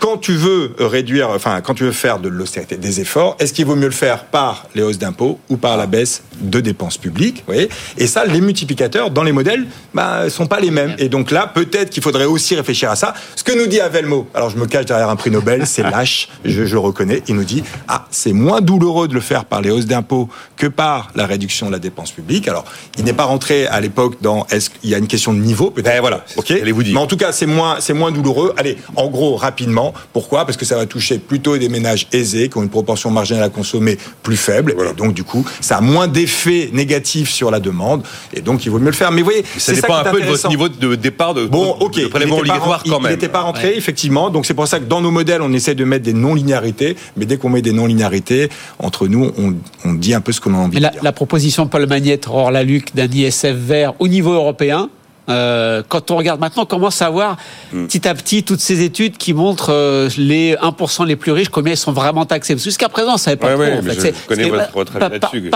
quand 0.00 0.16
tu 0.16 0.32
veux 0.32 0.74
réduire, 0.78 1.28
enfin, 1.30 1.60
quand 1.60 1.74
tu 1.74 1.84
veux 1.84 1.92
faire 1.92 2.18
de 2.18 2.28
l'austérité, 2.28 2.76
des 2.76 3.00
efforts, 3.00 3.36
est-ce 3.38 3.52
qu'il 3.52 3.66
vaut 3.66 3.76
mieux 3.76 3.86
le 3.86 3.92
faire 3.92 4.24
par 4.24 4.66
les 4.74 4.82
hausses 4.82 4.98
d'impôts 4.98 5.38
ou 5.50 5.56
par 5.56 5.76
la 5.76 5.86
baisse 5.86 6.22
de 6.40 6.60
dépenses 6.60 6.96
publiques 6.96 7.44
vous 7.46 7.52
voyez? 7.52 7.68
Et 7.98 8.06
ça, 8.06 8.24
les 8.24 8.40
multiplicateurs 8.40 9.10
dans 9.10 9.22
les 9.22 9.32
modèles, 9.32 9.66
bah, 9.92 10.30
sont 10.30 10.46
pas 10.46 10.58
les 10.58 10.70
mêmes. 10.70 10.94
Et 10.98 11.08
donc 11.08 11.30
là, 11.30 11.46
peut-être 11.46 11.90
qu'il 11.90 12.02
faudrait 12.02 12.24
aussi 12.24 12.54
réfléchir 12.54 12.90
à 12.90 12.96
ça. 12.96 13.12
Ce 13.36 13.44
que 13.44 13.52
nous 13.52 13.66
dit 13.66 13.80
Avelmo, 13.80 14.28
alors 14.34 14.48
je 14.48 14.56
me 14.56 14.66
cache 14.66 14.86
derrière 14.86 15.10
un 15.10 15.16
prix 15.16 15.30
Nobel, 15.30 15.66
c'est 15.66 15.82
lâche, 15.82 16.28
je, 16.44 16.64
je 16.64 16.72
le 16.72 16.80
reconnais. 16.80 17.22
Il 17.28 17.36
nous 17.36 17.44
dit, 17.44 17.62
ah, 17.86 18.06
c'est 18.10 18.32
moins 18.32 18.62
douloureux 18.62 19.06
de 19.06 19.14
le 19.14 19.20
faire 19.20 19.44
par 19.44 19.60
les 19.60 19.70
hausses 19.70 19.86
d'impôts 19.86 20.28
que 20.56 20.66
par 20.66 21.10
la 21.14 21.26
réduction 21.26 21.66
de 21.66 21.72
la 21.72 21.78
dépense 21.78 22.10
publique. 22.10 22.48
Alors, 22.48 22.64
il 22.98 23.04
n'est 23.04 23.12
pas 23.12 23.24
rentré 23.24 23.66
à 23.66 23.80
l'époque 23.80 24.16
dans 24.22 24.46
est-ce 24.50 24.70
qu'il 24.70 24.88
y 24.90 24.94
a 24.94 24.98
une 24.98 25.08
question 25.08 25.34
de 25.34 25.38
niveau, 25.38 25.70
peut-être. 25.70 25.90
Ben 25.90 26.00
voilà, 26.00 26.24
ok? 26.36 26.46
j'allais 26.48 26.72
vous 26.72 26.82
dire. 26.82 26.94
Mais 26.94 27.00
en 27.00 27.06
tout 27.06 27.16
cas, 27.16 27.32
c'est 27.32 27.46
moins, 27.46 27.76
c'est 27.80 27.92
moins 27.92 28.12
douloureux. 28.12 28.54
Allez, 28.56 28.78
en 28.96 29.08
gros, 29.08 29.36
rapidement. 29.36 29.89
Pourquoi? 30.12 30.44
Parce 30.44 30.56
que 30.56 30.64
ça 30.64 30.76
va 30.76 30.86
toucher 30.86 31.18
plutôt 31.18 31.56
des 31.56 31.68
ménages 31.68 32.06
aisés 32.12 32.48
qui 32.48 32.58
ont 32.58 32.62
une 32.62 32.68
proportion 32.68 33.10
marginale 33.10 33.44
à 33.44 33.48
consommer 33.48 33.98
plus 34.22 34.36
faible. 34.36 34.74
Et 34.90 34.94
donc, 34.94 35.14
du 35.14 35.24
coup, 35.24 35.44
ça 35.60 35.78
a 35.78 35.80
moins 35.80 36.08
d'effets 36.08 36.70
négatifs 36.72 37.30
sur 37.30 37.50
la 37.50 37.60
demande. 37.60 38.02
Et 38.34 38.40
donc, 38.40 38.64
il 38.64 38.70
vaut 38.70 38.78
mieux 38.78 38.86
le 38.86 38.92
faire. 38.92 39.10
Mais 39.12 39.20
vous 39.22 39.26
voyez, 39.26 39.44
Ça 39.58 39.72
dépend 39.72 39.96
un 39.96 40.04
peu 40.04 40.20
de 40.20 40.26
votre 40.26 40.48
niveau 40.48 40.68
de 40.68 40.94
départ 40.94 41.34
de, 41.34 41.46
Bon, 41.46 41.76
ok. 41.80 41.96
de 42.00 42.06
prélèvement 42.06 42.38
obligatoire 42.38 42.82
quand 42.84 43.00
même. 43.00 43.10
Il 43.12 43.14
n'était 43.14 43.28
pas 43.28 43.40
rentré, 43.42 43.76
effectivement. 43.76 44.30
Donc 44.30 44.46
c'est 44.46 44.54
pour 44.54 44.66
ça 44.68 44.78
que 44.78 44.84
dans 44.84 45.00
nos 45.00 45.10
modèles, 45.10 45.42
on 45.42 45.52
essaie 45.52 45.74
de 45.74 45.84
mettre 45.84 46.04
des 46.04 46.12
non-linéarités. 46.14 46.96
Mais 47.16 47.26
dès 47.26 47.36
qu'on 47.36 47.48
met 47.50 47.62
des 47.62 47.72
non-linéarités, 47.72 48.48
entre 48.78 49.08
nous, 49.08 49.30
on, 49.38 49.54
on 49.84 49.94
dit 49.94 50.14
un 50.14 50.20
peu 50.20 50.32
ce 50.32 50.40
qu'on 50.40 50.54
a 50.54 50.58
envie 50.58 50.74
Mais 50.74 50.80
de 50.80 50.82
la, 50.84 50.90
dire. 50.90 51.02
la 51.02 51.12
proposition 51.12 51.64
de 51.64 51.70
Paul 51.70 51.86
Magnette, 51.86 52.26
Aurore 52.28 52.50
Laluc, 52.50 52.94
d'un 52.94 53.06
ISF 53.10 53.46
vert 53.46 53.94
au 53.98 54.08
niveau 54.08 54.32
européen, 54.32 54.88
Euh, 55.30 55.82
quand 55.88 56.10
on 56.10 56.16
regarde 56.16 56.40
maintenant, 56.40 56.64
on 56.64 56.66
commence 56.66 57.00
à 57.02 57.10
voir 57.10 57.36
hmm. 57.72 57.86
petit 57.86 58.06
à 58.08 58.14
petit 58.14 58.42
toutes 58.42 58.60
ces 58.60 58.82
études 58.82 59.16
qui 59.16 59.32
montrent 59.32 59.72
euh, 59.72 60.08
les 60.16 60.54
1% 60.56 61.06
les 61.06 61.16
plus 61.16 61.32
riches, 61.32 61.48
combien 61.48 61.72
ils 61.72 61.78
sont 61.78 61.92
vraiment 61.92 62.26
taxés. 62.26 62.56
Jusqu'à 62.58 62.88
présent, 62.88 63.10
on 63.10 63.14
ne 63.14 63.18
savait 63.18 63.36
pas 63.36 63.52
trop. 63.54 63.62
en 63.62 63.82
fait. 63.82 64.14
Je 64.14 64.26
connais 64.28 64.50
votre, 64.50 64.72
votre 64.72 64.98
là-dessus. 64.98 65.50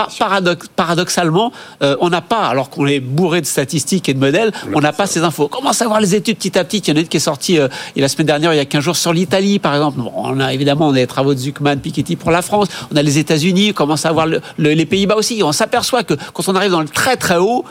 paradoxalement, 0.75 1.51
euh, 1.81 1.95
on 1.99 2.09
n'a 2.09 2.21
pas, 2.21 2.47
alors 2.47 2.69
qu'on 2.69 2.87
est 2.87 2.99
bourré 2.99 3.41
de 3.41 3.45
statistiques 3.45 4.09
et 4.09 4.13
de 4.13 4.19
modèles, 4.19 4.51
on 4.73 4.79
n'a 4.79 4.93
pas 4.93 5.07
ces 5.07 5.21
infos. 5.21 5.45
On 5.45 5.47
commence 5.47 5.81
à 5.81 5.87
voir 5.87 5.99
les 5.99 6.15
études 6.15 6.37
petit 6.37 6.57
à 6.57 6.63
petit. 6.63 6.77
Il 6.77 6.89
y 6.89 6.93
en 6.93 6.97
a 6.97 6.99
une 7.01 7.07
qui 7.07 7.17
est 7.17 7.19
sortie 7.19 7.59
la 7.95 8.07
semaine 8.07 8.27
dernière, 8.27 8.53
il 8.53 8.57
y 8.57 8.59
a 8.59 8.65
15 8.65 8.83
jours, 8.83 8.95
sur 8.95 9.13
l'Italie, 9.13 9.59
par 9.59 9.75
exemple. 9.75 9.99
on 10.15 10.39
a 10.39 10.53
évidemment 10.53 10.87
on 10.87 10.93
a 10.93 10.95
les 10.95 11.07
travaux 11.07 11.33
de 11.33 11.39
Zuckman, 11.39 11.77
Piketty 11.77 12.15
pour 12.15 12.31
la 12.31 12.41
France. 12.41 12.67
On 12.91 12.95
a 12.95 13.01
les 13.01 13.17
États-Unis, 13.17 13.69
on 13.71 13.73
commence 13.73 14.05
à 14.05 14.11
voir 14.11 14.27
les 14.57 14.85
Pays-Bas 14.85 15.15
aussi. 15.15 15.41
On 15.43 15.51
s'aperçoit 15.51 16.03
que 16.03 16.13
quand 16.33 16.47
on 16.47 16.55
arrive 16.55 16.71
dans 16.71 16.81
le 16.81 16.87
très 16.87 17.17
très 17.17 17.37
haut, 17.37 17.65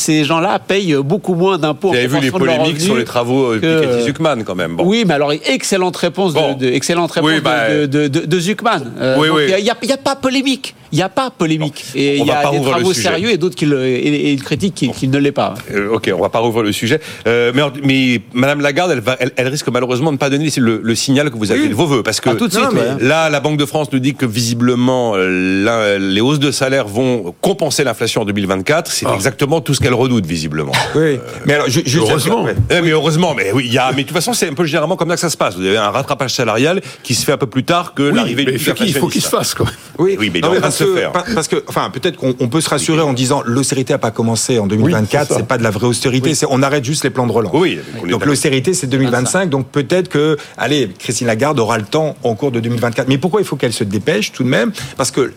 ces 0.00 0.24
gens-là 0.24 0.58
payent 0.58 0.96
beaucoup 0.96 1.34
moins 1.34 1.58
d'impôts. 1.58 1.90
Vous 1.90 1.94
avez 1.96 2.06
vu 2.06 2.20
les 2.20 2.30
polémiques 2.30 2.80
sur 2.80 2.96
les 2.96 3.04
travaux 3.04 3.54
de 3.54 3.58
Piketty 3.58 4.02
Zuckman 4.06 4.42
quand 4.44 4.54
même. 4.54 4.76
Oui, 4.80 5.04
mais 5.06 5.14
alors 5.14 5.32
excellente 5.32 5.96
réponse, 5.96 6.34
de, 6.34 6.66
excellente 6.66 7.12
réponse 7.12 7.40
bah, 7.42 7.86
de, 7.86 8.08
de, 8.08 8.40
Zuckman. 8.40 8.80
Euh, 8.98 9.56
il 9.58 9.62
n'y 9.62 9.70
a, 9.70 9.94
a, 9.94 9.96
pas 9.96 10.16
polémique. 10.16 10.74
Il 10.92 10.96
n'y 10.96 11.02
a 11.02 11.08
pas 11.08 11.30
polémique. 11.30 11.84
Et 11.94 12.18
il 12.18 12.26
y 12.26 12.30
a 12.30 12.50
des 12.50 12.60
travaux 12.60 12.92
sérieux 12.92 13.30
et 13.30 13.36
d'autres 13.36 13.54
qui 13.54 13.66
le, 13.66 13.86
et, 13.86 14.36
critiquent 14.36 14.92
qu'il 14.92 15.10
ne 15.10 15.18
l'est 15.18 15.32
pas. 15.32 15.54
Euh, 15.72 15.94
ok, 15.94 16.10
on 16.14 16.20
va 16.20 16.28
pas 16.28 16.40
rouvrir 16.40 16.64
le 16.64 16.72
sujet. 16.72 17.00
Euh, 17.26 17.52
mais, 17.54 17.62
mais 17.84 18.22
Madame 18.34 18.60
Lagarde, 18.60 18.90
elle, 18.90 19.00
va, 19.00 19.16
elle, 19.36 19.48
risque 19.48 19.68
malheureusement 19.68 20.10
de 20.10 20.16
ne 20.16 20.18
pas 20.18 20.30
donner 20.30 20.50
le, 20.56 20.94
signal 20.94 21.30
que 21.30 21.36
vous 21.36 21.52
avez 21.52 21.68
de 21.68 21.74
vos 21.74 21.86
voeux. 21.86 22.02
Parce 22.02 22.20
que 22.20 22.30
ah, 22.30 22.34
tout 22.34 22.48
de 22.48 22.52
suite, 22.52 22.66
là, 23.00 23.30
la 23.30 23.40
Banque 23.40 23.56
de 23.56 23.66
France 23.66 23.88
nous 23.92 24.00
dit 24.00 24.14
que 24.14 24.26
visiblement, 24.26 25.12
euh, 25.16 25.98
les 25.98 26.20
hausses 26.20 26.40
de 26.40 26.50
salaire 26.50 26.86
vont 26.88 27.34
compenser 27.40 27.84
l'inflation 27.84 28.22
en 28.22 28.24
2024. 28.24 28.90
C'est 28.90 29.06
ah. 29.06 29.14
exactement 29.14 29.60
tout 29.60 29.74
ce 29.74 29.80
qu'elle 29.80 29.94
redoute, 29.94 30.26
visiblement. 30.26 30.72
Oui. 30.96 31.20
mais 31.46 31.54
alors, 31.54 31.68
je, 31.68 31.98
heureusement. 31.98 32.44
mais 32.68 32.90
heureusement, 32.90 33.32
mais 33.34 33.52
oui, 33.52 33.64
il 33.66 33.72
y 33.72 33.78
a, 33.78 33.92
mais 33.92 34.02
de 34.02 34.08
toute 34.08 34.16
façon, 34.16 34.32
c'est 34.32 34.48
un 34.48 34.54
peu 34.54 34.64
généralement 34.64 34.96
comme 34.96 35.08
ça 35.08 35.14
que 35.14 35.20
ça 35.20 35.30
se 35.30 35.36
passe. 35.36 35.54
Vous 35.54 35.64
avez 35.64 35.76
un 35.76 35.90
rattrapage 35.90 36.34
salarial 36.34 36.80
qui 37.04 37.14
se 37.14 37.24
fait 37.24 37.32
un 37.32 37.36
peu 37.38 37.46
plus 37.46 37.62
tard 37.62 37.94
que 37.94 38.02
l'arrivée 38.02 38.44
du 38.44 38.52
Il 38.54 38.94
faut 38.94 39.08
qu'il 39.08 39.22
se 39.22 39.28
fasse, 39.28 39.54
quoi. 39.54 39.66
Oui, 39.98 40.16
oui 40.18 40.30
mais, 40.32 40.40
non, 40.40 40.50
mais 40.52 40.60
se 40.84 40.94
faire. 40.94 41.12
Parce 41.12 41.48
que 41.48 41.62
enfin, 41.68 41.90
peut-être 41.90 42.16
qu'on 42.16 42.48
peut 42.48 42.60
se 42.60 42.68
rassurer 42.68 43.02
en 43.02 43.12
disant 43.12 43.42
l'austérité 43.44 43.92
n'a 43.92 43.98
pas 43.98 44.10
commencé 44.10 44.58
en 44.58 44.66
2024, 44.66 45.34
c'est 45.36 45.46
pas 45.46 45.58
de 45.58 45.62
la 45.62 45.70
vraie 45.70 45.86
austérité, 45.86 46.34
c'est 46.34 46.46
on 46.48 46.62
arrête 46.62 46.84
juste 46.84 47.04
les 47.04 47.10
plans 47.10 47.26
de 47.26 47.32
relance. 47.32 47.52
Oui, 47.54 47.78
donc 48.08 48.24
l'austérité 48.26 48.74
c'est 48.74 48.86
2025, 48.86 49.48
donc 49.48 49.68
peut-être 49.68 50.08
que, 50.08 50.36
allez, 50.56 50.90
Christine 50.98 51.26
Lagarde 51.26 51.58
aura 51.60 51.78
le 51.78 51.84
temps 51.84 52.16
en 52.22 52.34
cours 52.34 52.50
de 52.50 52.60
2024. 52.60 53.08
Mais 53.08 53.18
pourquoi 53.18 53.40
il 53.40 53.46
faut 53.46 53.56
qu'elle 53.56 53.72
se 53.72 53.84
dépêche 53.84 54.32
tout 54.32 54.44
de 54.44 54.48
même? 54.48 54.72
Parce 54.96 55.10
que 55.10 55.32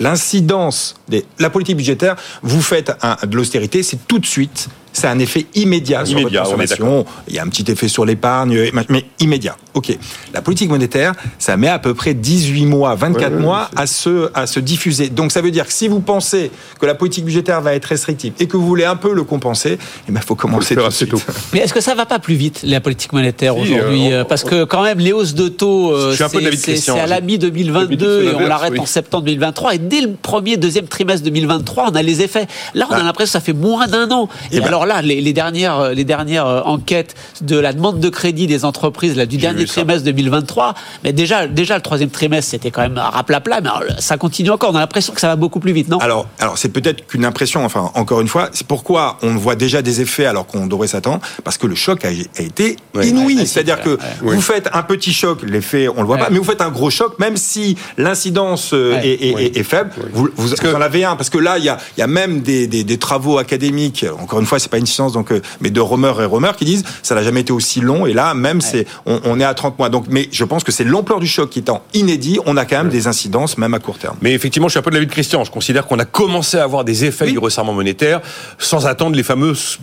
l'incidence, 0.00 0.94
de 1.08 1.22
la 1.38 1.50
politique 1.50 1.76
budgétaire, 1.76 2.16
vous 2.42 2.62
faites 2.62 2.92
de 3.22 3.36
l'austérité, 3.36 3.82
c'est 3.82 4.06
tout 4.06 4.18
de 4.18 4.26
suite 4.26 4.68
c'est 4.92 5.06
un 5.06 5.18
effet 5.18 5.46
immédiat, 5.54 6.04
sur 6.04 6.20
votre 6.20 6.36
consommation. 6.36 7.04
Il 7.28 7.34
y 7.34 7.38
a 7.38 7.42
un 7.42 7.48
petit 7.48 7.70
effet 7.70 7.88
sur 7.88 8.04
l'épargne, 8.04 8.70
mais 8.88 9.04
immédiat. 9.20 9.56
OK. 9.74 9.96
La 10.34 10.42
politique 10.42 10.68
monétaire, 10.68 11.14
ça 11.38 11.56
met 11.56 11.68
à 11.68 11.78
peu 11.78 11.94
près 11.94 12.14
18 12.14 12.66
mois, 12.66 12.94
24 12.94 13.38
mois 13.38 13.70
à 13.76 13.86
se, 13.86 14.30
à 14.34 14.46
se 14.46 14.60
diffuser. 14.60 15.08
Donc 15.08 15.32
ça 15.32 15.40
veut 15.40 15.50
dire 15.50 15.66
que 15.66 15.72
si 15.72 15.88
vous 15.88 16.00
pensez 16.00 16.50
que 16.78 16.86
la 16.86 16.94
politique 16.94 17.24
budgétaire 17.24 17.60
va 17.60 17.74
être 17.74 17.86
restrictive 17.86 18.32
et 18.38 18.46
que 18.46 18.56
vous 18.56 18.66
voulez 18.66 18.84
un 18.84 18.96
peu 18.96 19.14
le 19.14 19.24
compenser, 19.24 19.78
il 20.08 20.14
ben, 20.14 20.20
faut 20.20 20.34
commencer 20.34 20.76
tout 20.76 20.86
de 20.86 20.90
suite. 20.90 21.14
Mais 21.52 21.60
est-ce 21.60 21.72
que 21.72 21.80
ça 21.80 21.94
va 21.94 22.06
pas 22.06 22.18
plus 22.18 22.34
vite, 22.34 22.60
la 22.64 22.80
politique 22.80 23.12
monétaire 23.12 23.56
aujourd'hui 23.56 24.12
euh, 24.12 24.24
Parce 24.24 24.44
que 24.44 24.64
quand 24.64 24.82
même, 24.82 24.98
les 24.98 25.12
hausses 25.12 25.34
de 25.34 25.48
taux, 25.48 25.92
euh, 25.92 26.14
c'est 26.16 26.90
à 26.90 27.06
la 27.06 27.20
mi-2022 27.20 28.22
et 28.22 28.34
on 28.34 28.40
l'arrête 28.40 28.78
en 28.78 28.86
septembre 28.86 29.24
2023. 29.24 29.74
Et 29.74 29.78
dès 29.78 30.00
le 30.00 30.12
premier, 30.14 30.56
deuxième 30.56 30.86
trimestre 30.86 31.24
2023, 31.24 31.90
on 31.90 31.94
a 31.94 32.02
les 32.02 32.22
effets. 32.22 32.46
Là, 32.74 32.86
on 32.90 32.94
a 32.94 32.98
ah. 32.98 33.02
l'impression 33.02 33.22
que 33.22 33.32
ça 33.32 33.40
fait 33.40 33.52
moins 33.52 33.86
d'un 33.86 34.10
an. 34.10 34.28
Et, 34.50 34.60
alors, 34.60 34.81
alors 34.82 34.96
là, 34.96 35.02
les, 35.02 35.32
dernières, 35.32 35.90
les 35.90 36.04
dernières 36.04 36.46
euh, 36.46 36.60
enquêtes 36.64 37.14
de 37.40 37.56
la 37.56 37.72
demande 37.72 38.00
de 38.00 38.08
crédit 38.08 38.46
des 38.46 38.64
entreprises 38.64 39.16
là, 39.16 39.26
du 39.26 39.36
dernier 39.36 39.64
trimestre 39.64 40.04
2023, 40.04 40.74
mais 41.04 41.12
déjà, 41.12 41.46
déjà 41.46 41.76
le 41.76 41.82
troisième 41.82 42.10
trimestre, 42.10 42.50
c'était 42.50 42.70
quand 42.70 42.82
même 42.82 43.00
plat 43.24 43.60
mais 43.62 43.70
ça 43.98 44.16
continue 44.16 44.50
encore. 44.50 44.70
On 44.72 44.76
a 44.76 44.80
l'impression 44.80 45.12
que 45.12 45.20
ça 45.20 45.28
va 45.28 45.36
beaucoup 45.36 45.60
plus 45.60 45.72
vite, 45.72 45.88
non? 45.88 45.98
Alors, 45.98 46.26
alors 46.38 46.58
c'est 46.58 46.68
peut-être 46.68 47.06
qu'une 47.06 47.24
impression. 47.24 47.64
Enfin, 47.64 47.90
encore 47.94 48.20
une 48.20 48.28
fois, 48.28 48.48
c'est 48.52 48.66
pourquoi 48.66 49.18
on 49.22 49.36
voit 49.36 49.54
déjà 49.54 49.82
des 49.82 50.00
effets 50.00 50.26
alors 50.26 50.46
qu'on 50.46 50.66
devrait 50.66 50.88
s'attendre, 50.88 51.20
parce 51.44 51.58
que 51.58 51.66
le 51.66 51.74
choc 51.74 52.04
a, 52.04 52.10
été 52.10 52.76
inouï. 53.00 53.46
C'est-à-dire 53.46 53.80
que 53.80 53.98
vous 54.20 54.40
faites 54.40 54.68
un 54.72 54.82
petit 54.82 55.12
choc, 55.12 55.42
l'effet, 55.42 55.88
on 55.88 56.00
le 56.00 56.06
voit 56.06 56.18
pas, 56.18 56.30
mais 56.30 56.38
vous 56.38 56.44
faites 56.44 56.60
un 56.60 56.70
gros 56.70 56.90
choc, 56.90 57.18
même 57.18 57.36
si 57.36 57.76
l'incidence 57.98 58.70
euh, 58.72 58.98
est, 59.02 59.62
faible. 59.62 59.90
Vous, 60.12 60.28
vous, 60.34 60.54
en 60.54 60.80
avez 60.80 61.04
un, 61.04 61.16
parce 61.16 61.30
que 61.30 61.38
là, 61.38 61.58
il 61.58 61.64
y 61.64 61.68
a, 61.68 61.78
y 61.98 62.02
a 62.02 62.06
même 62.06 62.40
des, 62.40 62.66
des, 62.66 62.84
des 62.84 62.98
travaux 62.98 63.38
académiques. 63.38 64.04
Encore 64.20 64.40
une 64.40 64.46
fois, 64.46 64.58
c'est 64.58 64.71
pas 64.72 64.78
une 64.78 64.86
science, 64.86 65.12
donc, 65.12 65.30
euh, 65.30 65.40
mais 65.60 65.70
de 65.70 65.80
rumeurs 65.80 66.20
et 66.20 66.24
rumeurs 66.24 66.56
qui 66.56 66.64
disent 66.64 66.82
ça 67.02 67.14
n'a 67.14 67.22
jamais 67.22 67.40
été 67.40 67.52
aussi 67.52 67.80
long. 67.80 68.06
Et 68.06 68.14
là, 68.14 68.34
même, 68.34 68.60
c'est, 68.60 68.86
on, 69.06 69.38
est 69.38 69.44
à 69.44 69.54
30 69.54 69.78
mois. 69.78 69.90
Donc, 69.90 70.06
mais 70.08 70.28
je 70.32 70.44
pense 70.44 70.64
que 70.64 70.72
c'est 70.72 70.84
l'ampleur 70.84 71.20
du 71.20 71.26
choc 71.26 71.50
qui 71.50 71.58
étant 71.60 71.82
inédit. 71.94 72.40
On 72.46 72.56
a 72.56 72.64
quand 72.64 72.78
même 72.78 72.88
des 72.88 73.06
incidences, 73.06 73.58
même 73.58 73.74
à 73.74 73.78
court 73.78 73.98
terme. 73.98 74.16
Mais 74.22 74.32
effectivement, 74.32 74.68
je 74.68 74.72
suis 74.72 74.78
un 74.78 74.82
peu 74.82 74.90
de 74.90 74.96
l'avis 74.96 75.06
de 75.06 75.12
Christian. 75.12 75.44
Je 75.44 75.50
considère 75.50 75.86
qu'on 75.86 75.98
a 75.98 76.06
commencé 76.06 76.56
à 76.56 76.64
avoir 76.64 76.84
des 76.84 77.04
effets 77.04 77.30
du 77.30 77.38
resserrement 77.38 77.74
monétaire 77.74 78.20
sans 78.58 78.86
attendre 78.86 79.14
les 79.14 79.22
fameuses 79.22 79.78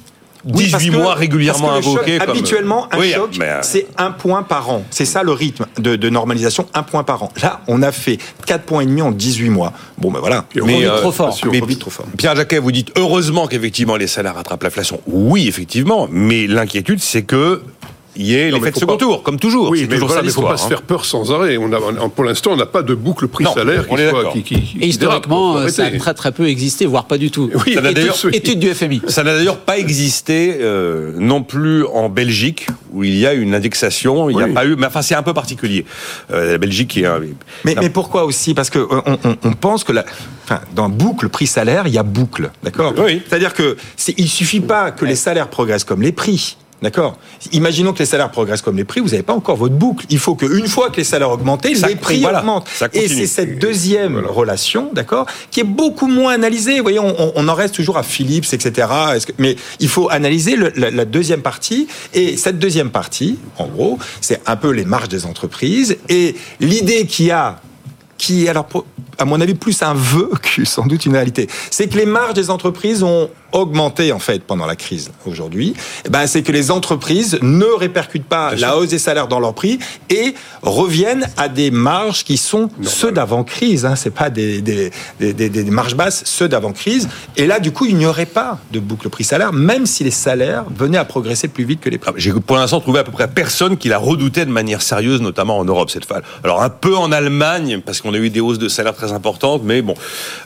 18 0.45 0.91
mois 0.91 1.13
régulièrement 1.13 1.73
invoqués. 1.73 2.19
Habituellement, 2.19 2.88
un 2.91 3.02
choc, 3.02 3.38
euh, 3.41 3.60
c'est 3.62 3.88
un 3.97 4.12
point 4.12 4.43
par 4.43 4.69
an. 4.69 4.84
C'est 4.89 5.06
ça 5.06 5.23
le 5.23 5.32
rythme 5.32 5.65
de, 5.78 6.10
normalisation, 6.10 6.67
un 6.73 6.84
point 6.84 7.04
par 7.04 7.23
an. 7.23 7.32
Là, 7.41 7.62
on 7.67 7.82
a 7.82 7.91
fait 7.91 8.17
4 8.45 8.63
points 8.63 8.82
et 8.82 8.86
demi 8.86 9.02
en 9.02 9.12
18 9.12 9.49
mois. 9.49 9.73
Bon, 9.97 10.12
ben 10.12 10.19
voilà. 10.19 10.45
Mais, 10.56 10.86
euh, 10.86 10.97
trop 10.99 11.12
fort. 11.12 11.38
Mais, 11.52 11.62
trop 11.75 11.89
fort. 11.89 12.06
Pierre 12.17 12.36
Jacquet, 12.36 12.60
vous 12.60 12.71
dites 12.71 12.91
heureusement 12.97 13.47
qu'effectivement 13.47 13.95
les 13.95 14.08
salaires 14.08 14.36
rattrapent 14.36 14.63
l'inflation. 14.63 15.02
Oui, 15.08 15.47
effectivement. 15.47 16.08
Mais 16.12 16.47
l'inquiétude, 16.47 16.99
c'est 17.02 17.23
que 17.23 17.62
il 18.15 18.26
y 18.26 18.36
ait 18.36 18.52
l'effet 18.52 18.72
de 18.72 18.78
second 18.78 18.98
tour, 18.98 19.24
comme 19.24 19.39
toujours. 19.39 19.69
Oui, 19.69 19.88
mais 19.89 19.95
toujours 19.95 20.17
il 20.22 20.26
ne 20.26 20.32
faut 20.32 20.41
pas 20.41 20.58
se 20.58 20.65
hein. 20.65 20.69
faire 20.69 20.82
peur 20.82 21.06
sans 21.06 21.32
arrêt. 21.32 21.58
On 21.58 21.72
a, 21.72 22.10
pour 22.10 22.24
l'instant, 22.24 22.52
on 22.52 22.58
n'a 22.58 22.65
pas 22.65 22.82
de 22.82 22.93
boucle 22.93 23.28
prix-salaire 23.28 23.88
qui, 23.88 23.95
soit, 24.10 24.32
qui, 24.32 24.43
qui, 24.43 24.78
Et 24.82 24.88
historiquement, 24.88 25.67
ça 25.69 25.86
a 25.86 25.91
très 25.91 26.13
très 26.13 26.32
peu 26.32 26.48
existé, 26.48 26.86
voire 26.86 27.06
pas 27.06 27.17
du 27.17 27.32
tout. 27.32 27.50
Oui, 27.65 27.74
ça 27.74 27.82
n'a 27.82 27.93
d'ailleurs 27.93 28.17
étude 28.32 28.60
du 28.60 28.74
FMI. 28.74 29.02
Ça 29.08 29.24
n'a 29.24 29.36
d'ailleurs 29.36 29.60
pas 29.60 29.78
existé 29.78 30.58
euh, 30.60 31.13
non 31.17 31.43
plus 31.43 31.86
en 31.86 32.10
Belgique, 32.10 32.67
où 32.93 33.04
il 33.04 33.15
y 33.15 33.28
a 33.28 33.34
une 33.34 33.54
indexation. 33.54 34.30
Il 34.30 34.38
n'y 34.38 34.43
a 34.43 34.48
pas 34.48 34.65
eu, 34.65 34.76
mais 34.76 34.88
enfin, 34.88 35.02
c'est 35.02 35.15
un 35.15 35.24
peu 35.24 35.34
particulier. 35.34 35.86
Euh, 36.32 36.54
la 36.54 36.58
Belgique 36.58 36.98
est. 36.98 37.06
Un... 37.06 37.19
Mais, 37.63 37.76
mais, 37.80 37.89
pourquoi 37.89 38.26
aussi? 38.26 38.54
Parce 38.54 38.69
que 38.69 38.80
on, 38.89 39.17
on, 39.24 39.38
on, 39.43 39.54
pense 39.54 39.84
que 39.84 39.91
la, 39.91 40.06
enfin, 40.45 40.62
dans 40.74 40.89
boucle 40.89 41.30
prix-salaire, 41.30 41.88
il 41.88 41.93
y 41.93 41.98
a 41.98 42.04
boucle, 42.04 42.52
d'accord? 42.63 42.93
Oui. 42.98 43.22
C'est-à-dire 43.28 43.54
que 43.54 43.78
il 44.17 44.30
suffit 44.30 44.62
pas 44.62 44.91
que 44.91 45.06
les 45.06 45.15
salaires 45.15 45.50
progressent 45.50 45.84
comme 45.84 46.02
les 46.02 46.12
prix. 46.12 46.58
D'accord 46.82 47.18
Imaginons 47.52 47.92
que 47.92 48.00
les 48.00 48.06
salaires 48.06 48.32
progressent 48.32 48.62
comme 48.62 48.78
les 48.78 48.86
prix, 48.86 49.02
vous 49.02 49.10
n'avez 49.10 49.24
pas 49.24 49.34
encore 49.34 49.58
votre 49.58 49.76
boucle. 49.76 50.06
Il 50.10 50.20
faut 50.20 50.36
qu'une 50.36 50.68
fois 50.68 50.89
que 50.89 50.98
les 50.98 51.04
salaires 51.04 51.32
augmentent, 51.32 51.65
les 51.65 51.96
prix 51.96 52.26
augmentent. 52.26 52.68
Et 52.94 53.08
c'est 53.08 53.28
cette 53.28 53.60
deuxième 53.60 54.26
relation, 54.26 54.89
d'accord, 54.94 55.26
qui 55.52 55.60
est 55.60 55.65
beaucoup 55.65 56.08
moins 56.08 56.34
analysée. 56.34 56.78
Vous 56.78 56.84
voyez, 56.84 57.00
on, 57.00 57.34
on, 57.36 57.48
en 57.48 57.54
reste 57.54 57.76
toujours 57.76 57.98
à 57.98 58.04
Philips, 58.04 58.54
etc. 58.54 58.88
Mais 59.38 59.58
il 59.80 59.89
faut 59.89 60.10
analyser 60.10 60.56
le, 60.56 60.72
la, 60.76 60.89
la, 60.89 61.06
deuxième 61.06 61.42
partie. 61.42 61.88
Et 62.13 62.38
cette 62.38 62.60
deuxième 62.60 62.92
partie, 62.92 63.39
en 63.58 63.68
gros, 63.68 64.00
c'est 64.22 64.42
un 64.46 64.56
peu 64.56 64.72
les 64.72 64.86
marges 64.86 65.10
des 65.10 65.26
entreprises. 65.26 65.98
Et 66.08 66.36
l'idée 66.62 67.06
qu'il 67.06 67.28
y 67.28 67.32
a 67.32 67.60
qui 68.20 68.46
est 68.46 68.50
alors, 68.50 68.68
à 69.18 69.26
mon 69.26 69.42
avis, 69.42 69.56
plus 69.56 69.82
un 69.82 69.96
vœu 69.96 70.30
que 70.42 70.65
sans 70.65 70.86
doute 70.86 71.06
une 71.06 71.13
réalité. 71.13 71.48
C'est 71.72 71.88
que 71.88 71.98
les 71.98 72.06
marges 72.06 72.34
des 72.34 72.52
entreprises 72.52 73.02
ont 73.02 73.32
augmenté 73.51 74.12
en 74.12 74.19
fait 74.19 74.43
pendant 74.43 74.65
la 74.65 74.75
crise 74.75 75.12
aujourd'hui, 75.25 75.73
eh 76.05 76.09
ben, 76.09 76.27
c'est 76.27 76.43
que 76.43 76.51
les 76.51 76.71
entreprises 76.71 77.39
ne 77.41 77.65
répercutent 77.65 78.27
pas 78.27 78.55
la 78.55 78.77
hausse 78.77 78.89
des 78.89 78.99
salaires 78.99 79.27
dans 79.27 79.39
leurs 79.39 79.53
prix 79.53 79.79
et 80.09 80.33
reviennent 80.62 81.27
à 81.38 81.47
des 81.47 81.71
marges 81.71 82.23
qui 82.23 82.38
sont 82.38 82.69
ceux 82.83 83.12
d'avant 83.12 83.43
crise. 83.43 83.85
Hein, 83.85 83.95
c'est 83.95 84.13
pas 84.13 84.29
des, 84.29 84.62
des, 84.62 84.91
des, 85.19 85.33
des, 85.33 85.63
marges 85.65 85.95
basses, 85.95 86.23
ceux 86.25 86.47
d'avant 86.47 86.71
crise. 86.71 87.07
Et 87.38 87.47
là, 87.47 87.59
du 87.59 87.71
coup, 87.71 87.85
il 87.85 87.95
n'y 87.95 88.05
aurait 88.05 88.25
pas 88.25 88.59
de 88.71 88.79
boucle 88.79 89.09
prix-salaire, 89.09 89.53
même 89.53 89.85
si 89.85 90.03
les 90.03 90.12
salaires 90.12 90.65
venaient 90.75 90.97
à 90.97 91.05
progresser 91.05 91.47
plus 91.47 91.65
vite 91.65 91.81
que 91.81 91.89
les 91.89 91.97
prix. 91.97 92.12
J'ai 92.17 92.31
pour 92.31 92.57
l'instant 92.57 92.79
trouvé 92.79 92.99
à 92.99 93.03
peu 93.03 93.12
près 93.12 93.27
personne 93.27 93.77
qui 93.77 93.89
la 93.89 93.97
redoutait 93.97 94.45
de 94.45 94.51
manière 94.51 94.81
sérieuse, 94.81 95.21
notamment 95.21 95.57
en 95.57 95.65
Europe 95.65 95.89
cette 95.89 96.05
fois. 96.05 96.21
Alors 96.43 96.62
un 96.62 96.69
peu 96.69 96.95
en 96.95 97.12
Allemagne 97.12 97.81
parce 97.85 98.01
qu'on 98.01 98.13
a 98.13 98.17
eu 98.17 98.29
des 98.29 98.39
hausses 98.39 98.59
de 98.59 98.69
salaires 98.69 98.95
très 98.95 99.12
importantes, 99.12 99.62
mais 99.63 99.81
bon, 99.81 99.95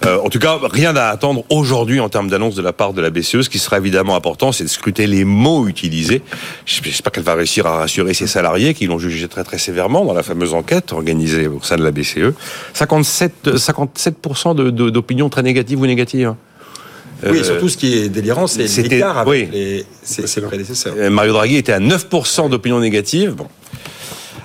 euh, 0.05 0.19
en 0.23 0.29
tout 0.29 0.39
cas, 0.39 0.59
rien 0.63 0.95
à 0.95 1.05
attendre 1.05 1.43
aujourd'hui 1.49 1.99
en 1.99 2.09
termes 2.09 2.29
d'annonce 2.29 2.55
de 2.55 2.61
la 2.61 2.73
part 2.73 2.92
de 2.93 3.01
la 3.01 3.09
BCE. 3.09 3.41
Ce 3.41 3.49
qui 3.49 3.59
sera 3.59 3.77
évidemment 3.77 4.15
important, 4.15 4.51
c'est 4.51 4.63
de 4.63 4.69
scruter 4.69 5.07
les 5.07 5.23
mots 5.23 5.67
utilisés. 5.67 6.21
J'espère 6.65 7.11
qu'elle 7.11 7.23
va 7.23 7.35
réussir 7.35 7.65
à 7.65 7.77
rassurer 7.77 8.13
ses 8.13 8.27
salariés 8.27 8.73
qui 8.73 8.85
l'ont 8.87 8.99
jugé 8.99 9.27
très 9.27 9.43
très 9.43 9.57
sévèrement 9.57 10.05
dans 10.05 10.13
la 10.13 10.23
fameuse 10.23 10.53
enquête 10.53 10.93
organisée 10.93 11.47
au 11.47 11.59
sein 11.61 11.77
de 11.77 11.83
la 11.83 11.91
BCE. 11.91 12.33
57, 12.73 13.49
57% 13.55 14.55
d'opinions 14.89 15.29
très 15.29 15.43
négatives 15.43 15.79
ou 15.79 15.85
négatives. 15.85 16.27
Hein. 16.27 16.37
Oui, 17.25 17.39
euh, 17.39 17.43
surtout 17.43 17.69
ce 17.69 17.77
qui 17.77 17.93
est 17.93 18.09
délirant, 18.09 18.47
c'est 18.47 18.65
l'écart 18.81 19.17
avec 19.17 19.49
oui. 19.53 19.85
ses, 20.03 20.41
prédécesseurs. 20.41 20.93
Euh, 20.97 21.09
Mario 21.09 21.33
Draghi 21.33 21.55
était 21.55 21.71
à 21.71 21.79
9% 21.79 22.49
d'opinions 22.49 22.79
négatives. 22.79 23.33
Bon. 23.35 23.47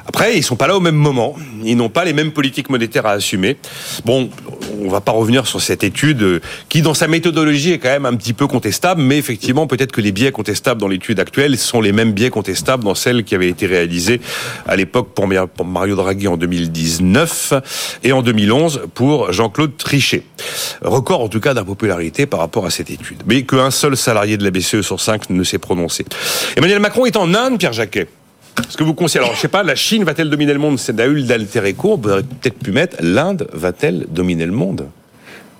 Après, 0.08 0.38
ils 0.38 0.42
sont 0.42 0.56
pas 0.56 0.66
là 0.66 0.76
au 0.76 0.80
même 0.80 0.96
moment. 0.96 1.36
Ils 1.64 1.76
n'ont 1.76 1.90
pas 1.90 2.04
les 2.04 2.14
mêmes 2.14 2.32
politiques 2.32 2.70
monétaires 2.70 3.04
à 3.04 3.12
assumer. 3.12 3.58
Bon, 4.06 4.30
on 4.82 4.88
va 4.88 5.02
pas 5.02 5.12
revenir 5.12 5.46
sur 5.46 5.60
cette 5.60 5.84
étude 5.84 6.22
euh, 6.22 6.40
qui, 6.70 6.80
dans 6.80 6.94
sa 6.94 7.08
méthodologie, 7.08 7.72
est 7.72 7.78
quand 7.78 7.90
même 7.90 8.06
un 8.06 8.14
petit 8.14 8.32
peu 8.32 8.46
contestable, 8.46 9.02
mais 9.02 9.18
effectivement, 9.18 9.66
peut-être 9.66 9.92
que 9.92 10.00
les 10.00 10.12
biais 10.12 10.32
contestables 10.32 10.80
dans 10.80 10.88
l'étude 10.88 11.20
actuelle 11.20 11.58
sont 11.58 11.82
les 11.82 11.92
mêmes 11.92 12.12
biais 12.12 12.30
contestables 12.30 12.84
dans 12.84 12.94
celle 12.94 13.22
qui 13.22 13.34
avait 13.34 13.50
été 13.50 13.66
réalisée 13.66 14.22
à 14.66 14.76
l'époque 14.76 15.10
pour 15.14 15.26
Mario 15.66 15.94
Draghi 15.94 16.26
en 16.26 16.38
2019 16.38 17.52
et 18.02 18.12
en 18.12 18.22
2011 18.22 18.82
pour 18.94 19.30
Jean-Claude 19.32 19.76
Trichet. 19.76 20.22
Record 20.80 21.20
en 21.20 21.28
tout 21.28 21.40
cas 21.40 21.52
d'impopularité 21.52 22.24
par 22.24 22.40
rapport 22.40 22.64
à 22.64 22.70
cette 22.70 22.90
étude. 22.90 23.22
Mais 23.26 23.42
qu'un 23.42 23.70
seul 23.70 23.96
salarié 23.96 24.38
de 24.38 24.44
la 24.44 24.50
BCE 24.50 24.80
sur 24.80 25.00
cinq 25.00 25.28
ne 25.28 25.44
s'est 25.44 25.58
prononcé. 25.58 26.06
Emmanuel 26.56 26.80
Macron 26.80 27.04
est 27.04 27.16
en 27.16 27.34
Inde, 27.34 27.58
Pierre 27.58 27.74
Jacquet. 27.74 28.08
Ce 28.68 28.76
que 28.76 28.84
vous 28.84 28.94
conseillez, 28.94 29.24
alors 29.24 29.34
je 29.34 29.40
sais 29.40 29.48
pas, 29.48 29.62
la 29.62 29.74
Chine 29.74 30.04
va-t-elle 30.04 30.30
dominer 30.30 30.52
le 30.52 30.58
monde? 30.58 30.78
C'est 30.78 30.94
Daül 30.94 31.26
d'alter 31.26 31.74
on 31.82 31.88
aurait 31.88 32.22
peut-être 32.22 32.58
pu 32.58 32.72
mettre 32.72 32.96
l'Inde 33.00 33.48
va-t-elle 33.52 34.06
dominer 34.10 34.46
le 34.46 34.52
monde? 34.52 34.86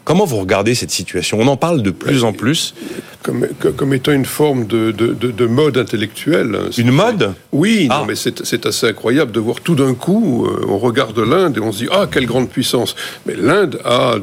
Comment 0.09 0.25
vous 0.25 0.39
regardez 0.39 0.75
cette 0.75 0.91
situation? 0.91 1.39
On 1.39 1.47
en 1.49 1.59
parle 1.59 1.83
de 1.83 1.91
plus 1.91 2.25
en 2.25 2.33
plus. 2.33 2.75
Comme, 3.23 3.47
comme 3.77 3.93
étant 3.93 4.13
une 4.13 4.25
forme 4.25 4.67
de, 4.67 4.91
de, 4.91 5.47
mode 5.47 5.77
intellectuel. 5.77 6.57
Une 6.79 6.93
mode? 6.93 7.35
Oui, 7.53 7.89
ah. 7.91 8.05
mais 8.09 8.15
c'est 8.15 8.65
assez 8.65 8.87
incroyable 8.87 9.33
de 9.33 9.41
voir 9.41 9.61
tout 9.61 9.75
d'un 9.75 9.93
coup, 9.93 10.47
euh, 10.47 10.65
on 10.67 10.79
regarde 10.79 11.19
l'Inde 11.19 11.59
et 11.59 11.61
on 11.61 11.73
se 11.73 11.85
dit, 11.85 11.89
ah, 11.93 12.07
quelle 12.11 12.25
grande 12.25 12.49
puissance. 12.49 12.97
Mais 13.27 13.35
l'Inde 13.37 13.81
a, 13.85 14.15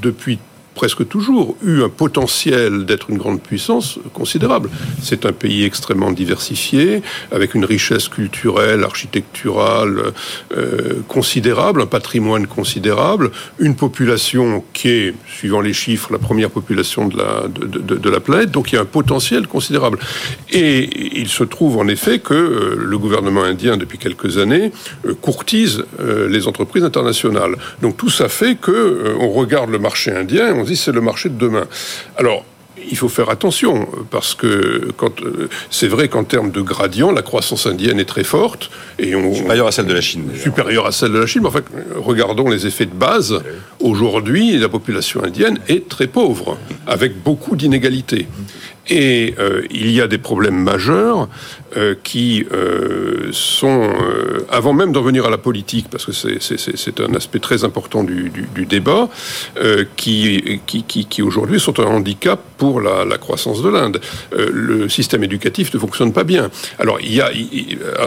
depuis 0.00 0.38
presque 0.78 1.08
toujours 1.08 1.56
eu 1.64 1.82
un 1.82 1.88
potentiel 1.88 2.86
d'être 2.86 3.10
une 3.10 3.18
grande 3.18 3.40
puissance 3.42 3.98
considérable. 4.12 4.70
C'est 5.02 5.26
un 5.26 5.32
pays 5.32 5.64
extrêmement 5.64 6.12
diversifié, 6.12 7.02
avec 7.32 7.56
une 7.56 7.64
richesse 7.64 8.06
culturelle, 8.06 8.84
architecturale 8.84 10.12
euh, 10.56 11.02
considérable, 11.08 11.82
un 11.82 11.86
patrimoine 11.86 12.46
considérable, 12.46 13.32
une 13.58 13.74
population 13.74 14.62
qui 14.72 14.88
est, 14.88 15.14
suivant 15.26 15.60
les 15.60 15.72
chiffres, 15.72 16.12
la 16.12 16.20
première 16.20 16.50
population 16.50 17.08
de 17.08 17.16
la, 17.16 17.48
de, 17.48 17.96
de, 17.96 18.10
la 18.10 18.20
planète, 18.20 18.52
donc 18.52 18.70
il 18.70 18.76
y 18.76 18.78
a 18.78 18.82
un 18.82 18.92
potentiel 19.00 19.48
considérable. 19.48 19.98
Et 20.52 21.18
il 21.18 21.28
se 21.28 21.42
trouve 21.42 21.78
en 21.78 21.88
effet 21.88 22.20
que 22.20 22.34
euh, 22.34 22.76
le 22.78 22.98
gouvernement 22.98 23.42
indien, 23.42 23.76
depuis 23.76 23.98
quelques 23.98 24.38
années, 24.38 24.70
euh, 25.06 25.14
courtise 25.14 25.82
les 26.28 26.46
entreprises 26.46 26.84
internationales. 26.84 27.56
Donc 27.82 27.96
tout 27.96 28.10
ça 28.10 28.28
fait 28.28 28.54
que 28.54 29.16
on 29.18 29.30
regarde 29.30 29.70
le 29.70 29.80
marché 29.80 30.12
indien, 30.12 30.54
on 30.54 30.67
c'est 30.76 30.92
le 30.92 31.00
marché 31.00 31.28
de 31.28 31.38
demain. 31.38 31.66
Alors, 32.16 32.44
il 32.90 32.96
faut 32.96 33.08
faire 33.08 33.30
attention 33.30 33.88
parce 34.10 34.34
que 34.34 34.90
quand 34.96 35.20
euh, 35.22 35.48
c'est 35.70 35.88
vrai 35.88 36.08
qu'en 36.08 36.24
termes 36.24 36.50
de 36.50 36.60
gradient, 36.60 37.10
la 37.10 37.22
croissance 37.22 37.66
indienne 37.66 37.98
est 38.00 38.04
très 38.04 38.24
forte 38.24 38.70
et 38.98 39.14
on, 39.14 39.34
supérieure 39.34 39.66
à 39.66 39.72
celle 39.72 39.86
de 39.86 39.94
la 39.94 40.00
Chine. 40.00 40.30
Supérieure 40.40 40.86
à 40.86 40.92
celle 40.92 41.12
de 41.12 41.18
la 41.18 41.26
Chine. 41.26 41.42
Mais 41.42 41.48
en 41.48 41.52
fait, 41.52 41.64
regardons 41.96 42.48
les 42.48 42.66
effets 42.66 42.86
de 42.86 42.94
base. 42.94 43.42
Aujourd'hui, 43.80 44.58
la 44.58 44.68
population 44.68 45.22
indienne 45.22 45.58
est 45.68 45.88
très 45.88 46.06
pauvre, 46.06 46.58
avec 46.86 47.22
beaucoup 47.22 47.56
d'inégalités. 47.56 48.26
Et 48.88 49.34
euh, 49.38 49.62
il 49.70 49.90
y 49.90 50.00
a 50.00 50.06
des 50.06 50.18
problèmes 50.18 50.56
majeurs 50.62 51.28
euh, 51.76 51.94
qui 52.02 52.46
euh, 52.50 53.28
sont, 53.30 53.82
euh, 53.82 54.46
avant 54.50 54.72
même 54.72 54.90
d'en 54.90 55.02
venir 55.02 55.26
à 55.26 55.30
la 55.30 55.36
politique, 55.36 55.88
parce 55.90 56.06
que 56.06 56.12
c'est 56.12 57.00
un 57.00 57.14
aspect 57.14 57.40
très 57.40 57.62
important 57.62 58.04
du, 58.04 58.30
du, 58.30 58.48
du 58.54 58.64
débat, 58.64 59.10
qui, 59.96 60.60
qui, 60.66 60.82
qui, 60.84 61.04
qui 61.04 61.20
aujourd'hui 61.20 61.60
sont 61.60 61.78
un 61.78 61.84
handicap 61.84 62.40
pour 62.56 62.80
la, 62.80 63.04
la 63.04 63.18
croissance 63.18 63.62
de 63.62 63.68
l'Inde. 63.68 64.00
le 64.32 64.88
système 64.88 65.24
éducatif 65.24 65.74
ne 65.74 65.78
fonctionne 65.78 66.12
pas 66.14 66.24
bien. 66.24 66.50
Alors, 66.78 66.98
il 67.02 67.12
y 67.12 67.20
a, 67.20 67.30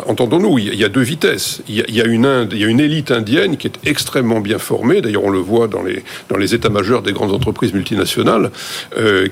entendons-nous, 0.07 0.57
il 0.57 0.75
y 0.75 0.83
a 0.83 0.89
deux 0.89 1.01
vitesses. 1.01 1.61
Il 1.67 1.75
y 1.75 1.81
a, 1.81 1.85
il 1.87 1.95
y 1.95 2.01
a, 2.01 2.05
une 2.05 2.25
Inde, 2.25 2.49
il 2.53 2.59
y 2.61 2.63
a 2.63 2.67
une 2.67 2.79
élite 2.79 3.11
indienne 3.11 3.57
qui 3.57 3.67
est 3.67 3.77
extrêmement 3.85 4.39
bien 4.39 4.57
formée. 4.57 5.01
D'ailleurs, 5.01 5.25
on 5.25 5.29
le 5.29 5.39
voit 5.39 5.67
dans 5.67 5.83
les, 5.83 6.03
dans 6.29 6.37
les 6.37 6.55
états-majors 6.55 7.03
des 7.03 7.13
grandes 7.13 7.33
entreprises 7.33 7.73
multinationales, 7.73 8.49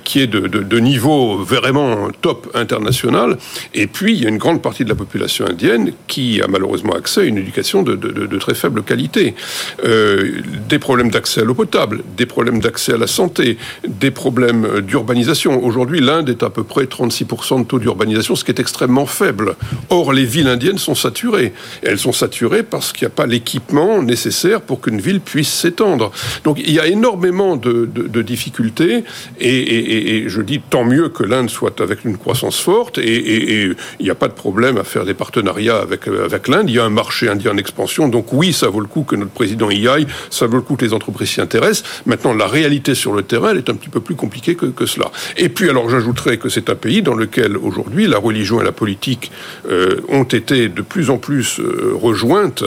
qui 0.03 0.21
est 0.21 0.27
de, 0.27 0.41
de, 0.41 0.59
de 0.59 0.79
niveau 0.79 1.38
vraiment 1.43 2.09
top 2.21 2.49
international. 2.53 3.37
Et 3.73 3.87
puis, 3.87 4.13
il 4.13 4.23
y 4.23 4.25
a 4.25 4.29
une 4.29 4.37
grande 4.37 4.61
partie 4.61 4.83
de 4.83 4.89
la 4.89 4.95
population 4.95 5.47
indienne 5.47 5.93
qui 6.07 6.41
a 6.41 6.47
malheureusement 6.47 6.93
accès 6.93 7.21
à 7.21 7.23
une 7.23 7.37
éducation 7.37 7.83
de, 7.83 8.37
très 8.37 8.55
faible 8.55 8.83
qualité. 8.83 9.35
Euh, 9.83 10.41
des 10.67 10.79
problèmes 10.79 11.09
d'accès 11.09 11.41
à 11.41 11.43
l'eau 11.43 11.53
potable, 11.53 12.03
des 12.15 12.25
problèmes 12.25 12.59
d'accès 12.59 12.93
à 12.93 12.97
la 12.97 13.07
santé, 13.07 13.57
des 13.87 14.11
problèmes 14.11 14.81
d'urbanisation. 14.81 15.63
Aujourd'hui, 15.63 15.99
l'Inde 15.99 16.29
est 16.29 16.43
à 16.43 16.49
peu 16.49 16.63
près 16.63 16.83
36% 16.85 17.59
de 17.59 17.63
taux 17.65 17.79
d'urbanisation, 17.79 18.35
ce 18.35 18.43
qui 18.43 18.51
est 18.51 18.59
extrêmement 18.59 19.05
faible. 19.05 19.55
Or, 19.89 20.13
les 20.13 20.25
villes 20.25 20.47
indiennes 20.47 20.77
sont 20.77 20.95
saturées. 20.95 21.53
elles 21.83 21.99
sont 21.99 22.13
saturées 22.13 22.63
parce 22.63 22.93
qu'il 22.93 23.07
n'y 23.07 23.11
a 23.11 23.15
pas 23.15 23.25
l'équipement 23.25 24.01
nécessaire 24.01 24.61
pour 24.61 24.81
qu'une 24.81 24.99
ville 24.99 25.21
puisse 25.21 25.51
s'étendre. 25.51 26.11
Donc, 26.43 26.59
il 26.59 26.71
y 26.71 26.79
a 26.79 26.87
énormément 26.87 27.55
de, 27.55 27.87
difficultés 28.21 29.03
et, 29.39 30.17
et, 30.17 30.29
je 30.29 30.41
dis 30.41 30.59
tant 30.59 30.83
mieux 30.83 31.09
que 31.09 31.23
l'Inde 31.29 31.49
soit 31.49 31.79
avec 31.79 32.03
une 32.03 32.17
croissance 32.17 32.59
forte 32.59 32.97
et, 32.97 33.69
il 33.99 34.03
n'y 34.03 34.09
a 34.09 34.15
pas 34.15 34.27
de 34.27 34.33
problème 34.33 34.77
à 34.77 34.83
faire 34.83 35.05
des 35.05 35.13
partenariats 35.13 35.77
avec, 35.77 36.07
euh, 36.07 36.25
avec 36.25 36.47
l'Inde. 36.47 36.69
Il 36.69 36.75
y 36.75 36.79
a 36.79 36.83
un 36.83 36.89
marché 36.89 37.29
indien 37.29 37.51
en 37.51 37.57
expansion. 37.57 38.07
Donc 38.07 38.33
oui, 38.33 38.53
ça 38.53 38.67
vaut 38.67 38.79
le 38.79 38.87
coup 38.87 39.03
que 39.03 39.15
notre 39.15 39.31
président 39.31 39.69
y 39.69 39.87
aille. 39.87 40.07
Ça 40.29 40.47
vaut 40.47 40.57
le 40.57 40.61
coup 40.61 40.75
que 40.75 40.85
les 40.85 40.93
entreprises 40.93 41.29
s'y 41.29 41.41
intéressent. 41.41 41.83
Maintenant, 42.05 42.33
la 42.33 42.47
réalité 42.47 42.95
sur 42.95 43.13
le 43.13 43.23
terrain, 43.23 43.51
elle 43.51 43.57
est 43.57 43.69
un 43.69 43.75
petit 43.75 43.89
peu 43.89 44.01
plus 44.01 44.15
compliquée 44.15 44.55
que, 44.55 44.65
que 44.65 44.85
cela. 44.85 45.11
Et 45.37 45.49
puis, 45.49 45.69
alors, 45.69 45.89
j'ajouterais 45.89 46.37
que 46.37 46.49
c'est 46.49 46.69
un 46.69 46.75
pays 46.75 47.01
dans 47.01 47.15
lequel, 47.15 47.57
aujourd'hui, 47.57 48.07
la 48.07 48.17
religion 48.17 48.61
et 48.61 48.63
la 48.63 48.71
politique 48.71 49.31
euh, 49.69 50.01
ont 50.09 50.23
été 50.23 50.69
de 50.69 50.81
plus 50.81 51.09
en 51.09 51.17
plus 51.17 51.59
euh, 51.59 51.93
rejointes, 51.93 52.63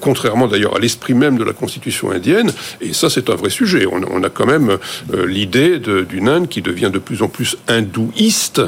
contrairement 0.00 0.48
d'ailleurs 0.48 0.76
à 0.76 0.78
l'esprit 0.78 1.14
même 1.14 1.36
de 1.36 1.44
la 1.44 1.52
constitution 1.52 2.10
indienne. 2.10 2.52
Et 2.80 2.92
ça, 2.92 3.10
c'est 3.10 3.30
un 3.30 3.34
vrai 3.34 3.50
sujet. 3.50 3.86
On, 3.86 4.00
on 4.10 4.22
a 4.22 4.30
quand 4.30 4.46
même 4.46 4.78
l'idée 5.26 5.78
d'une 5.78 6.28
Inde 6.28 6.48
qui 6.48 6.62
devient 6.62 6.90
de 6.92 6.98
plus 6.98 7.22
en 7.22 7.28
plus 7.28 7.56
hindouiste 7.90 8.60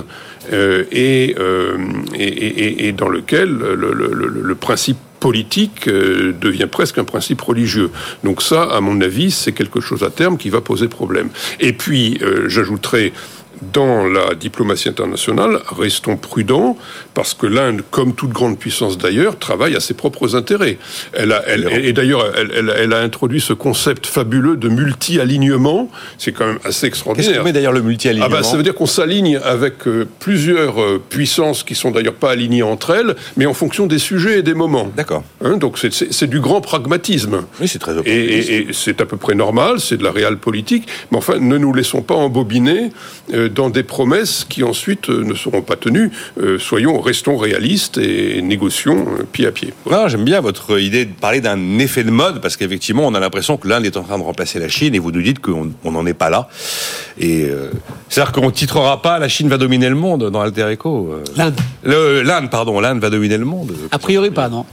euh, 0.53 0.85
euh, 0.93 1.79
et, 2.15 2.89
et, 2.89 2.93
dans 2.93 3.09
lequel 3.09 3.51
le, 3.51 3.75
le, 3.75 4.27
le 4.27 4.55
principe 4.55 4.99
politique 5.21 5.87
euh, 5.87 6.33
devient 6.41 6.67
presque 6.71 6.99
un 6.99 7.05
principe 7.05 7.41
religieux. 7.41 7.91
Donc 8.25 8.43
ça, 8.43 8.65
à 8.65 8.81
mon 8.81 9.01
avis, 9.01 9.31
c'est 9.31 9.53
quelque 9.53 9.81
chose 9.81 10.03
à 10.03 10.11
terme 10.11 10.37
qui 10.37 10.51
va 10.51 10.61
poser 10.61 10.89
problème. 10.89 11.29
Et 11.61 11.73
puis, 11.73 12.19
j'ajouterai 12.49 13.13
dans 13.73 14.07
la 14.07 14.35
diplomatie 14.35 14.89
internationale, 14.89 15.61
restons 15.77 16.17
prudents, 16.17 16.77
parce 17.15 17.35
que 17.35 17.47
l'Inde, 17.47 17.83
comme 17.91 18.15
toute 18.15 18.31
grande 18.31 18.59
puissance 18.59 18.99
d'ailleurs, 18.99 19.39
travaille 19.39 19.77
à 19.77 19.81
ses 19.81 19.95
propres 19.95 20.35
intérêts. 20.37 20.79
Elle 21.13 21.33
a, 21.33 21.43
elle, 21.47 21.69
et 21.85 21.93
d'ailleurs, 21.93 22.33
elle, 22.37 22.73
elle, 22.77 22.93
a 22.93 22.99
introduit 22.99 23.41
ce 23.41 23.53
concept 23.53 24.07
fabuleux 24.07 24.57
de 24.57 24.69
multi-alignement. 24.69 25.89
C'est 26.19 26.33
quand 26.33 26.47
même 26.47 26.59
assez 26.65 26.87
extraordinaire. 26.87 27.43
Qu'est-ce 27.43 27.53
d'ailleurs 27.53 27.73
le 27.73 27.83
multi-alignement 27.83 28.29
ah 28.31 28.41
bah, 28.41 28.43
Ça 28.43 28.57
veut 28.57 28.63
dire 28.63 28.75
qu'on 28.75 28.87
s'aligne 28.87 29.39
avec 29.45 29.87
euh, 29.87 30.07
plusieurs 30.19 30.81
euh, 30.81 31.03
puissances 31.09 31.63
qui 31.63 31.75
sont 31.75 31.91
d'ailleurs 31.91 32.15
pas 32.15 32.31
alignées 32.31 32.63
entre 32.63 32.91
elles, 32.91 33.15
mais 33.37 33.47
en 33.47 33.55
fonction 33.55 33.87
des 33.87 33.99
sujets 33.99 34.41
et 34.41 34.43
des 34.43 34.55
moments. 34.55 34.91
D'accord. 34.97 35.25
Hein, 35.45 35.57
donc 35.57 35.79
c'est 35.79 36.27
du 36.27 36.41
grand 36.41 36.61
pragmatisme. 36.61 37.43
Oui, 37.61 37.69
c'est 37.69 37.79
très 37.79 37.95
Et, 38.07 38.57
et, 38.57 38.67
c'est 38.73 39.01
à 39.01 39.07
peu 39.07 39.17
près 39.17 39.35
normal, 39.35 39.81
c'est 39.81 39.97
de 39.97 40.05
la 40.05 40.11
réelle 40.11 40.37
politique, 40.37 40.89
mais 41.11 41.19
enfin, 41.19 41.39
ne 41.39 41.59
nous 41.59 41.73
laissons 41.73 42.03
pas 42.03 42.15
embobiner 42.15 42.91
euh, 43.33 43.49
dans 43.55 43.71
des 43.71 43.83
promesses 43.83 44.45
qui 44.49 44.63
ensuite 44.63 45.09
euh, 45.11 45.25
ne 45.25 45.35
seront 45.35 45.63
pas 45.63 45.77
tenues. 45.77 46.11
Euh, 46.41 46.59
soyons, 46.59 47.01
restons 47.01 47.37
réalistes 47.37 47.99
et 47.99 48.43
négocions 48.43 49.07
pied 49.33 49.47
à 49.47 49.53
pied. 49.53 49.73
J'aime 50.07 50.25
bien 50.25 50.41
votre 50.41 50.81
idée 50.81 51.05
de 51.05 51.13
parler 51.13 51.41
d'un 51.41 51.79
effet 51.79 52.05
de 52.05 52.11
mode, 52.11 52.41
parce 52.41 52.57
qu'effectivement, 52.57 53.07
on 53.07 53.15
a 53.15 53.21
l'impression 53.21 53.57
que 53.57 53.69
l'Inde 53.69 53.87
est 53.87 53.97
en 53.97 54.03
train 54.03 54.19
de 54.19 54.25
remplacer 54.25 54.59
la 54.59 54.69
Chine, 54.69 54.95
et 54.95 54.99
vous 54.99 55.13
nous 55.13 55.23
dites 55.23 55.41
qu'on 55.41 55.73
n'en 55.85 56.07
est 56.07 56.15
pas 56.15 56.31
là. 56.31 56.49
Et 57.19 57.49
c'est-à-dire 58.09 58.33
qu'on 58.33 58.47
ne 58.47 58.51
titrera 58.51 59.03
pas 59.03 59.19
la 59.19 59.29
Chine 59.29 59.49
va 59.49 59.59
dominer 59.59 59.89
le 59.89 59.95
monde 59.95 60.31
dans 60.31 60.41
Alter 60.41 60.69
Echo. 60.71 61.15
L'Inde. 61.37 61.55
L'Inde, 61.85 62.51
pardon, 62.51 62.81
l'Inde 62.81 63.01
va 63.01 63.11
dominer 63.11 63.39
le 63.39 63.45
monde. 63.45 63.73
A 63.91 63.99
priori 63.99 64.31
pas, 64.31 64.49
non. 64.49 64.65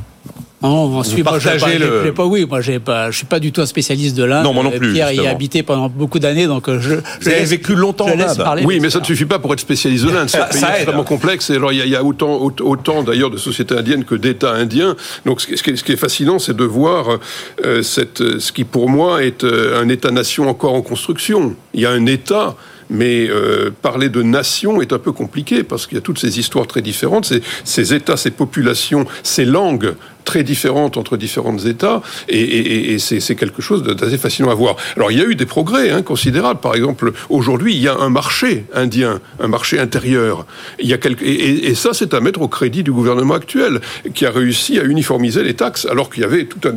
Non, 0.61 0.97
ensuite, 0.97 1.23
moi, 1.23 1.39
je, 1.39 2.09
pas, 2.09 2.25
oui, 2.25 2.45
moi, 2.45 2.59
j'ai 2.59 2.79
pas, 2.79 3.11
je 3.11 3.17
suis 3.17 3.25
pas 3.25 3.39
du 3.39 3.53
tout 3.53 3.61
un 3.61 3.65
spécialiste 3.65 4.17
de 4.17 4.23
l'Inde. 4.23 4.43
Non, 4.43 4.53
moi 4.53 4.63
non 4.63 4.71
plus. 4.71 4.91
Pierre 4.91 5.11
y 5.13 5.25
a 5.25 5.29
habité 5.29 5.63
pendant 5.63 5.87
beaucoup 5.87 6.19
d'années, 6.19 6.47
donc 6.47 6.67
euh, 6.67 6.79
je. 6.81 6.95
Vous 7.21 7.27
avez 7.29 7.45
vécu 7.45 7.75
longtemps 7.75 8.07
en 8.07 8.19
Inde. 8.19 8.43
Oui, 8.65 8.79
mais 8.81 8.89
ça 8.89 8.99
ne 8.99 9.05
suffit 9.05 9.25
pas 9.25 9.39
pour 9.39 9.53
être 9.53 9.61
spécialiste 9.61 10.05
de 10.05 10.11
l'Inde. 10.11 10.29
C'est 10.29 10.39
un 10.39 10.45
pays 10.45 10.61
extrêmement 10.61 11.03
complexe. 11.05 11.49
Et 11.49 11.55
alors, 11.55 11.71
il 11.71 11.87
y 11.87 11.95
a, 11.95 12.03
autant, 12.03 12.51
autant 12.59 13.03
d'ailleurs 13.03 13.29
de 13.29 13.37
sociétés 13.37 13.75
indiennes 13.75 14.03
que 14.03 14.15
d'États 14.15 14.51
indiens. 14.51 14.95
Donc, 15.25 15.39
ce 15.39 15.47
qui, 15.47 15.91
est, 15.91 15.95
fascinant, 15.95 16.39
c'est 16.39 16.55
de 16.55 16.65
voir 16.65 17.19
euh, 17.65 17.81
cette, 17.81 18.39
ce 18.39 18.51
qui, 18.51 18.65
pour 18.65 18.89
moi, 18.89 19.23
est 19.23 19.45
euh, 19.45 19.81
un 19.81 19.87
État-nation 19.87 20.49
encore 20.49 20.73
en 20.73 20.81
construction. 20.81 21.55
Il 21.73 21.81
y 21.81 21.85
a 21.85 21.91
un 21.91 22.05
État 22.05 22.55
mais 22.89 23.29
euh, 23.29 23.69
parler 23.81 24.09
de 24.09 24.23
nation 24.23 24.81
est 24.81 24.93
un 24.93 24.99
peu 24.99 25.11
compliqué 25.11 25.63
parce 25.63 25.85
qu'il 25.87 25.95
y 25.95 25.99
a 25.99 26.01
toutes 26.01 26.19
ces 26.19 26.39
histoires 26.39 26.67
très 26.67 26.81
différentes, 26.81 27.25
ces, 27.25 27.41
ces 27.63 27.93
États, 27.93 28.17
ces 28.17 28.31
populations, 28.31 29.05
ces 29.23 29.45
langues 29.45 29.93
très 30.29 30.43
différentes 30.43 30.95
entre 30.95 31.17
différents 31.17 31.57
États, 31.57 32.03
et, 32.27 32.97
c'est 32.99 33.35
quelque 33.35 33.63
chose 33.67 33.81
d'assez 33.81 34.19
fascinant 34.19 34.51
à 34.51 34.53
voir. 34.53 34.75
Alors 34.95 35.11
il 35.11 35.17
y 35.17 35.21
a 35.21 35.25
eu 35.25 35.33
des 35.33 35.47
progrès 35.47 35.89
hein, 35.89 36.03
considérables. 36.03 36.59
Par 36.59 36.75
exemple, 36.75 37.13
aujourd'hui, 37.29 37.73
il 37.73 37.81
y 37.81 37.87
a 37.87 37.95
un 37.95 38.11
marché 38.21 38.65
indien, 38.75 39.21
un 39.39 39.47
marché 39.47 39.79
intérieur. 39.79 40.45
Il 40.79 40.87
y 40.87 40.93
a 40.93 40.99
et, 41.21 41.73
ça, 41.73 41.91
c'est 41.93 42.13
à 42.13 42.19
mettre 42.19 42.41
au 42.41 42.47
crédit 42.47 42.83
du 42.83 42.91
gouvernement 42.91 43.33
actuel, 43.33 43.81
qui 44.13 44.27
a 44.27 44.31
réussi 44.31 44.77
à 44.79 44.83
uniformiser 44.83 45.43
les 45.43 45.55
taxes, 45.55 45.87
alors 45.89 46.11
qu'il 46.11 46.21
y 46.21 46.25
avait 46.25 46.45
tout 46.45 46.61
un, 46.67 46.75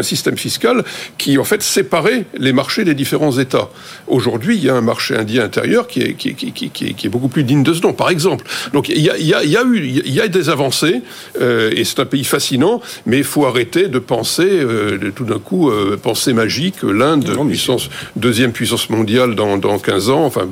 un 0.00 0.02
système 0.02 0.36
fiscal 0.36 0.84
qui, 1.16 1.38
en 1.38 1.44
fait, 1.44 1.62
séparait 1.62 2.24
les 2.36 2.52
marchés 2.52 2.84
des 2.84 2.94
différents 2.94 3.38
États. 3.38 3.70
Aujourd'hui, 4.06 4.56
il 4.56 4.64
y 4.64 4.68
a 4.68 4.74
un 4.74 4.82
marché 4.82 5.16
indien 5.16 5.44
intérieur 5.44 5.86
qui 5.86 6.00
est, 6.02 7.08
beaucoup 7.08 7.28
plus 7.28 7.44
digne 7.44 7.62
de 7.62 7.72
ce 7.72 7.80
nom, 7.80 7.94
par 7.94 8.10
exemple. 8.10 8.44
Donc 8.74 8.88
il 8.90 9.00
y 9.00 9.10
a 9.10 9.62
eu 9.64 9.76
il 10.04 10.14
y 10.14 10.20
a 10.20 10.28
des 10.28 10.48
avancées, 10.48 11.02
euh, 11.40 11.70
et 11.74 11.84
c'est 11.84 12.00
un 12.00 12.04
pays 12.04 12.24
fascinant, 12.24 12.73
mais 13.06 13.18
il 13.18 13.24
faut 13.24 13.46
arrêter 13.46 13.88
de 13.88 13.98
penser, 13.98 14.48
euh, 14.48 14.98
de, 14.98 15.10
tout 15.10 15.24
d'un 15.24 15.38
coup, 15.38 15.70
euh, 15.70 15.98
penser 16.00 16.32
magique, 16.32 16.76
l'Inde, 16.82 17.24
puissance, 17.48 17.88
deuxième 18.16 18.52
puissance 18.52 18.90
mondiale 18.90 19.34
dans, 19.34 19.56
dans 19.56 19.78
15 19.78 20.10
ans, 20.10 20.24
enfin, 20.24 20.48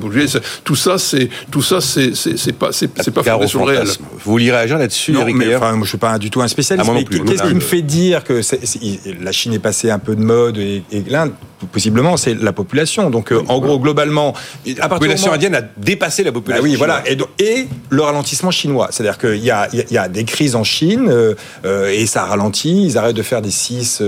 tout 0.63 0.75
ça, 0.75 0.97
c'est 0.97 1.29
tout 1.51 1.61
ça, 1.61 1.81
c'est 1.81 2.15
c'est 2.15 2.53
pas 2.53 2.71
c'est 2.71 2.87
pas 2.87 3.23
fondé 3.23 3.47
sur 3.47 3.59
le 3.65 3.65
réel. 3.65 3.87
Vous 3.87 4.31
vouliez 4.31 4.51
réagir 4.51 4.77
là-dessus, 4.77 5.15
Eric 5.17 5.35
mais, 5.35 5.55
enfin, 5.55 5.73
moi, 5.73 5.85
je 5.85 5.89
suis 5.89 5.97
pas 5.97 6.17
du 6.17 6.29
tout 6.29 6.41
un 6.41 6.47
spécialiste. 6.47 6.89
Ah, 6.93 6.99
qu'est-ce 7.25 7.43
qui 7.43 7.55
me 7.55 7.59
fait 7.59 7.81
dire 7.81 8.23
que 8.23 8.41
la 9.21 9.31
Chine 9.31 9.53
est 9.53 9.59
passée 9.59 9.89
un 9.89 9.99
peu 9.99 10.15
de 10.15 10.23
mode 10.23 10.57
et, 10.57 10.83
et 10.91 11.03
l'Inde 11.07 11.33
possiblement, 11.71 12.17
c'est 12.17 12.35
la 12.35 12.53
population. 12.53 13.09
Donc, 13.09 13.31
euh, 13.31 13.41
en 13.47 13.59
gros, 13.59 13.79
globalement, 13.79 14.33
la 14.77 14.89
population 14.89 15.31
indienne 15.31 15.55
a 15.55 15.61
dépassé 15.77 16.23
la 16.23 16.31
population. 16.31 16.63
Bah 16.63 16.69
oui, 16.69 16.75
voilà. 16.75 17.03
Et, 17.05 17.17
et, 17.43 17.67
le 17.89 18.01
ralentissement 18.01 18.51
chinois, 18.51 18.89
c'est-à-dire 18.91 19.17
qu'il 19.17 19.43
y 19.43 19.51
a, 19.51 19.67
il 19.71 19.91
y 19.91 19.97
a 19.97 20.07
des 20.07 20.23
crises 20.23 20.55
en 20.55 20.63
Chine 20.63 21.07
euh, 21.09 21.35
euh, 21.65 21.89
et 21.89 22.05
ça 22.13 22.25
ralentit. 22.25 22.85
Ils 22.85 22.97
arrêtent 22.97 23.15
de 23.15 23.23
faire 23.23 23.41
des 23.41 23.51
6, 23.51 24.01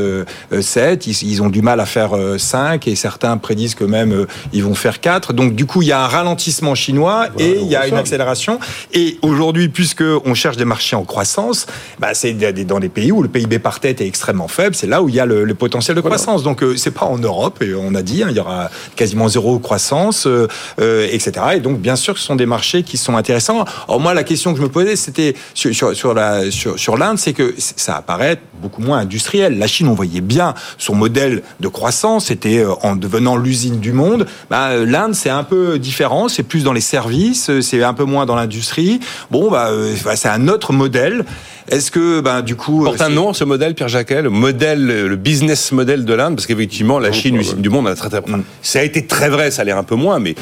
7. 0.61 1.07
Ils, 1.07 1.41
ont 1.41 1.49
du 1.49 1.61
mal 1.61 1.79
à 1.79 1.85
faire 1.85 2.11
5 2.37 2.87
et 2.87 2.95
certains 2.95 3.37
prédisent 3.37 3.75
que 3.75 3.83
même 3.83 4.25
ils 4.53 4.63
vont 4.63 4.75
faire 4.75 4.99
4. 4.99 5.33
Donc, 5.33 5.55
du 5.55 5.65
coup, 5.65 5.81
il 5.81 5.87
y 5.87 5.91
a 5.91 6.03
un 6.03 6.07
ralentissement 6.07 6.75
chinois 6.75 7.27
et 7.39 7.57
il 7.59 7.67
y 7.67 7.75
a 7.75 7.87
une 7.87 7.95
accélération. 7.95 8.59
Et 8.93 9.17
aujourd'hui, 9.21 9.69
puisque 9.69 10.03
on 10.25 10.33
cherche 10.33 10.57
des 10.57 10.65
marchés 10.65 10.95
en 10.95 11.03
croissance, 11.03 11.65
bah, 11.99 12.13
c'est 12.13 12.33
dans 12.65 12.79
des 12.79 12.89
pays 12.89 13.11
où 13.11 13.21
le 13.21 13.29
PIB 13.29 13.59
par 13.59 13.79
tête 13.79 14.01
est 14.01 14.07
extrêmement 14.07 14.47
faible. 14.47 14.75
C'est 14.75 14.87
là 14.87 15.01
où 15.01 15.09
il 15.09 15.15
y 15.15 15.19
a 15.19 15.25
le, 15.25 15.55
potentiel 15.55 15.95
de 15.95 16.01
croissance. 16.01 16.43
Donc, 16.43 16.63
c'est 16.77 16.91
pas 16.91 17.05
en 17.05 17.17
Europe 17.17 17.61
et 17.61 17.73
on 17.73 17.95
a 17.95 18.01
dit, 18.01 18.23
hein, 18.23 18.27
il 18.29 18.35
y 18.35 18.39
aura 18.39 18.69
quasiment 18.95 19.27
zéro 19.27 19.57
croissance, 19.59 20.27
euh, 20.27 20.47
euh, 20.79 21.07
etc. 21.11 21.31
Et 21.55 21.59
donc, 21.59 21.79
bien 21.79 21.95
sûr, 21.95 22.17
ce 22.17 22.25
sont 22.25 22.35
des 22.35 22.45
marchés 22.45 22.83
qui 22.83 22.97
sont 22.97 23.15
intéressants. 23.15 23.65
Alors 23.87 23.99
moi, 23.99 24.13
la 24.13 24.23
question 24.23 24.51
que 24.51 24.59
je 24.59 24.63
me 24.63 24.69
posais, 24.69 24.95
c'était 24.95 25.35
sur, 25.53 25.73
sur, 25.73 25.95
sur, 25.95 26.13
la, 26.13 26.51
sur, 26.51 26.77
sur 26.77 26.97
l'Inde, 26.97 27.17
c'est 27.17 27.33
que 27.33 27.55
ça 27.57 27.94
apparaît 27.95 28.39
beaucoup 28.61 28.81
moins 28.81 28.99
industriel. 28.99 29.57
La 29.57 29.67
Chine, 29.67 29.87
on 29.87 29.93
voyait 29.93 30.21
bien 30.21 30.53
son 30.77 30.95
modèle 30.95 31.43
de 31.59 31.67
croissance, 31.67 32.25
c'était 32.25 32.59
euh, 32.59 32.73
en 32.83 32.95
devenant 32.95 33.37
l'usine 33.37 33.79
du 33.79 33.91
monde. 33.91 34.25
Bah, 34.49 34.75
L'Inde, 34.75 35.15
c'est 35.15 35.29
un 35.29 35.43
peu 35.43 35.79
différent, 35.79 36.27
c'est 36.27 36.43
plus 36.43 36.63
dans 36.63 36.73
les 36.73 36.81
services, 36.81 37.51
c'est 37.61 37.83
un 37.83 37.93
peu 37.93 38.05
moins 38.05 38.25
dans 38.25 38.35
l'industrie. 38.35 38.99
Bon, 39.31 39.51
bah, 39.51 39.69
c'est 40.15 40.29
un 40.29 40.47
autre 40.47 40.73
modèle. 40.73 41.25
Est-ce 41.67 41.89
que, 41.89 42.21
ben, 42.21 42.41
du 42.41 42.55
coup. 42.55 42.83
Porte 42.83 43.01
un 43.01 43.09
nom, 43.09 43.33
ce 43.33 43.43
modèle, 43.43 43.73
Pierre 43.73 43.87
Jacquet, 43.87 44.21
le 44.21 44.29
modèle, 44.29 44.85
le 44.85 45.15
business 45.15 45.71
model 45.71 46.05
de 46.05 46.13
l'Inde, 46.13 46.35
parce 46.35 46.45
qu'effectivement, 46.45 46.99
la 46.99 47.11
Chine, 47.11 47.37
l'usine 47.37 47.61
du 47.61 47.69
monde, 47.69 47.87
a 47.87 47.95
très, 47.95 48.09
très, 48.09 48.21
mm. 48.21 48.43
ça 48.61 48.79
a 48.79 48.83
été 48.83 49.07
très 49.07 49.29
vrai, 49.29 49.49
ça 49.49 49.63
a 49.63 49.65
l'air 49.65 49.77
un 49.77 49.83
peu 49.83 49.95
moins, 49.95 50.19
mais 50.19 50.35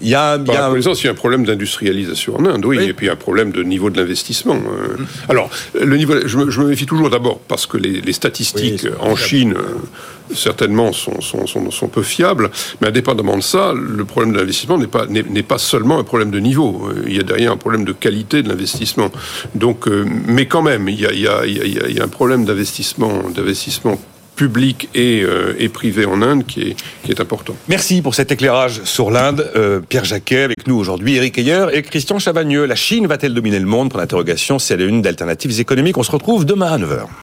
il 0.00 0.08
y 0.08 0.14
a, 0.14 0.36
il 0.36 0.46
y 0.46 0.50
a... 0.50 0.72
il 0.76 1.04
y 1.04 1.08
a 1.08 1.10
un 1.10 1.14
problème 1.14 1.44
d'industrialisation 1.44 2.36
en 2.36 2.44
Inde, 2.44 2.64
oui, 2.64 2.78
et 2.82 2.92
puis 2.92 3.08
un 3.08 3.16
problème 3.16 3.50
de 3.50 3.62
niveau 3.62 3.90
de 3.90 3.98
l'investissement. 3.98 4.56
Euh. 4.56 4.96
Alors, 5.28 5.50
le 5.74 5.96
niveau, 5.96 6.14
je 6.26 6.36
me, 6.38 6.50
je 6.50 6.60
me 6.60 6.66
méfie 6.68 6.86
toujours 6.86 7.10
d'abord 7.10 7.40
parce 7.48 7.66
que 7.66 7.76
les, 7.76 8.00
les 8.00 8.12
statistiques 8.12 8.86
en 9.00 9.16
Chine, 9.16 9.54
euh, 9.56 10.34
certainement, 10.34 10.92
sont, 10.92 11.20
sont, 11.20 11.46
sont, 11.46 11.70
sont, 11.70 11.88
peu 11.88 12.02
fiables, 12.02 12.50
mais 12.80 12.88
indépendamment 12.88 13.36
de 13.36 13.42
ça, 13.42 13.72
le 13.74 14.04
problème 14.04 14.32
de 14.32 14.38
l'investissement 14.38 14.78
n'est 14.78 14.86
pas, 14.86 15.06
n'est 15.06 15.42
pas 15.42 15.58
seulement 15.58 15.98
un 15.98 16.04
problème 16.04 16.30
de 16.30 16.40
niveau. 16.40 16.88
Euh, 16.88 17.04
il 17.06 17.16
y 17.16 17.20
a 17.20 17.22
derrière 17.22 17.52
un 17.52 17.56
problème 17.56 17.84
de 17.84 17.92
qualité 17.92 18.42
de 18.42 18.48
l'investissement. 18.48 19.10
Donc, 19.54 19.86
mais 19.86 20.46
quand 20.46 20.62
même, 20.62 20.88
il 20.88 21.00
y 21.00 21.06
a, 21.06 21.12
il 21.12 21.20
y 21.20 21.28
a, 21.28 21.46
il 21.46 21.96
y 21.96 22.00
a 22.00 22.04
un 22.04 22.08
problème 22.08 22.44
d'investissement, 22.44 23.22
d'investissement 23.34 23.98
public 24.36 24.88
et, 24.94 25.22
euh, 25.24 25.54
et, 25.58 25.68
privé 25.68 26.04
en 26.04 26.22
Inde 26.22 26.46
qui 26.46 26.76
est, 27.08 27.20
important. 27.20 27.56
Merci 27.68 28.02
pour 28.02 28.14
cet 28.14 28.30
éclairage 28.30 28.82
sur 28.84 29.10
l'Inde. 29.10 29.50
Euh, 29.56 29.80
Pierre 29.80 30.04
Jacquet 30.04 30.42
avec 30.42 30.66
nous 30.66 30.76
aujourd'hui, 30.76 31.16
Eric 31.16 31.38
Ayer 31.38 31.66
et 31.72 31.82
Christian 31.82 32.18
Chavagneux. 32.18 32.66
La 32.66 32.74
Chine 32.74 33.06
va-t-elle 33.06 33.32
dominer 33.32 33.58
le 33.58 33.66
monde? 33.66 33.90
Pour 33.90 33.98
l'interrogation, 33.98 34.58
c'est 34.58 34.76
la 34.76 34.84
une 34.84 35.02
d'alternatives 35.02 35.58
économiques. 35.58 35.96
On 35.96 36.02
se 36.02 36.12
retrouve 36.12 36.44
demain 36.44 36.72
à 36.72 36.78
9h. 36.78 37.06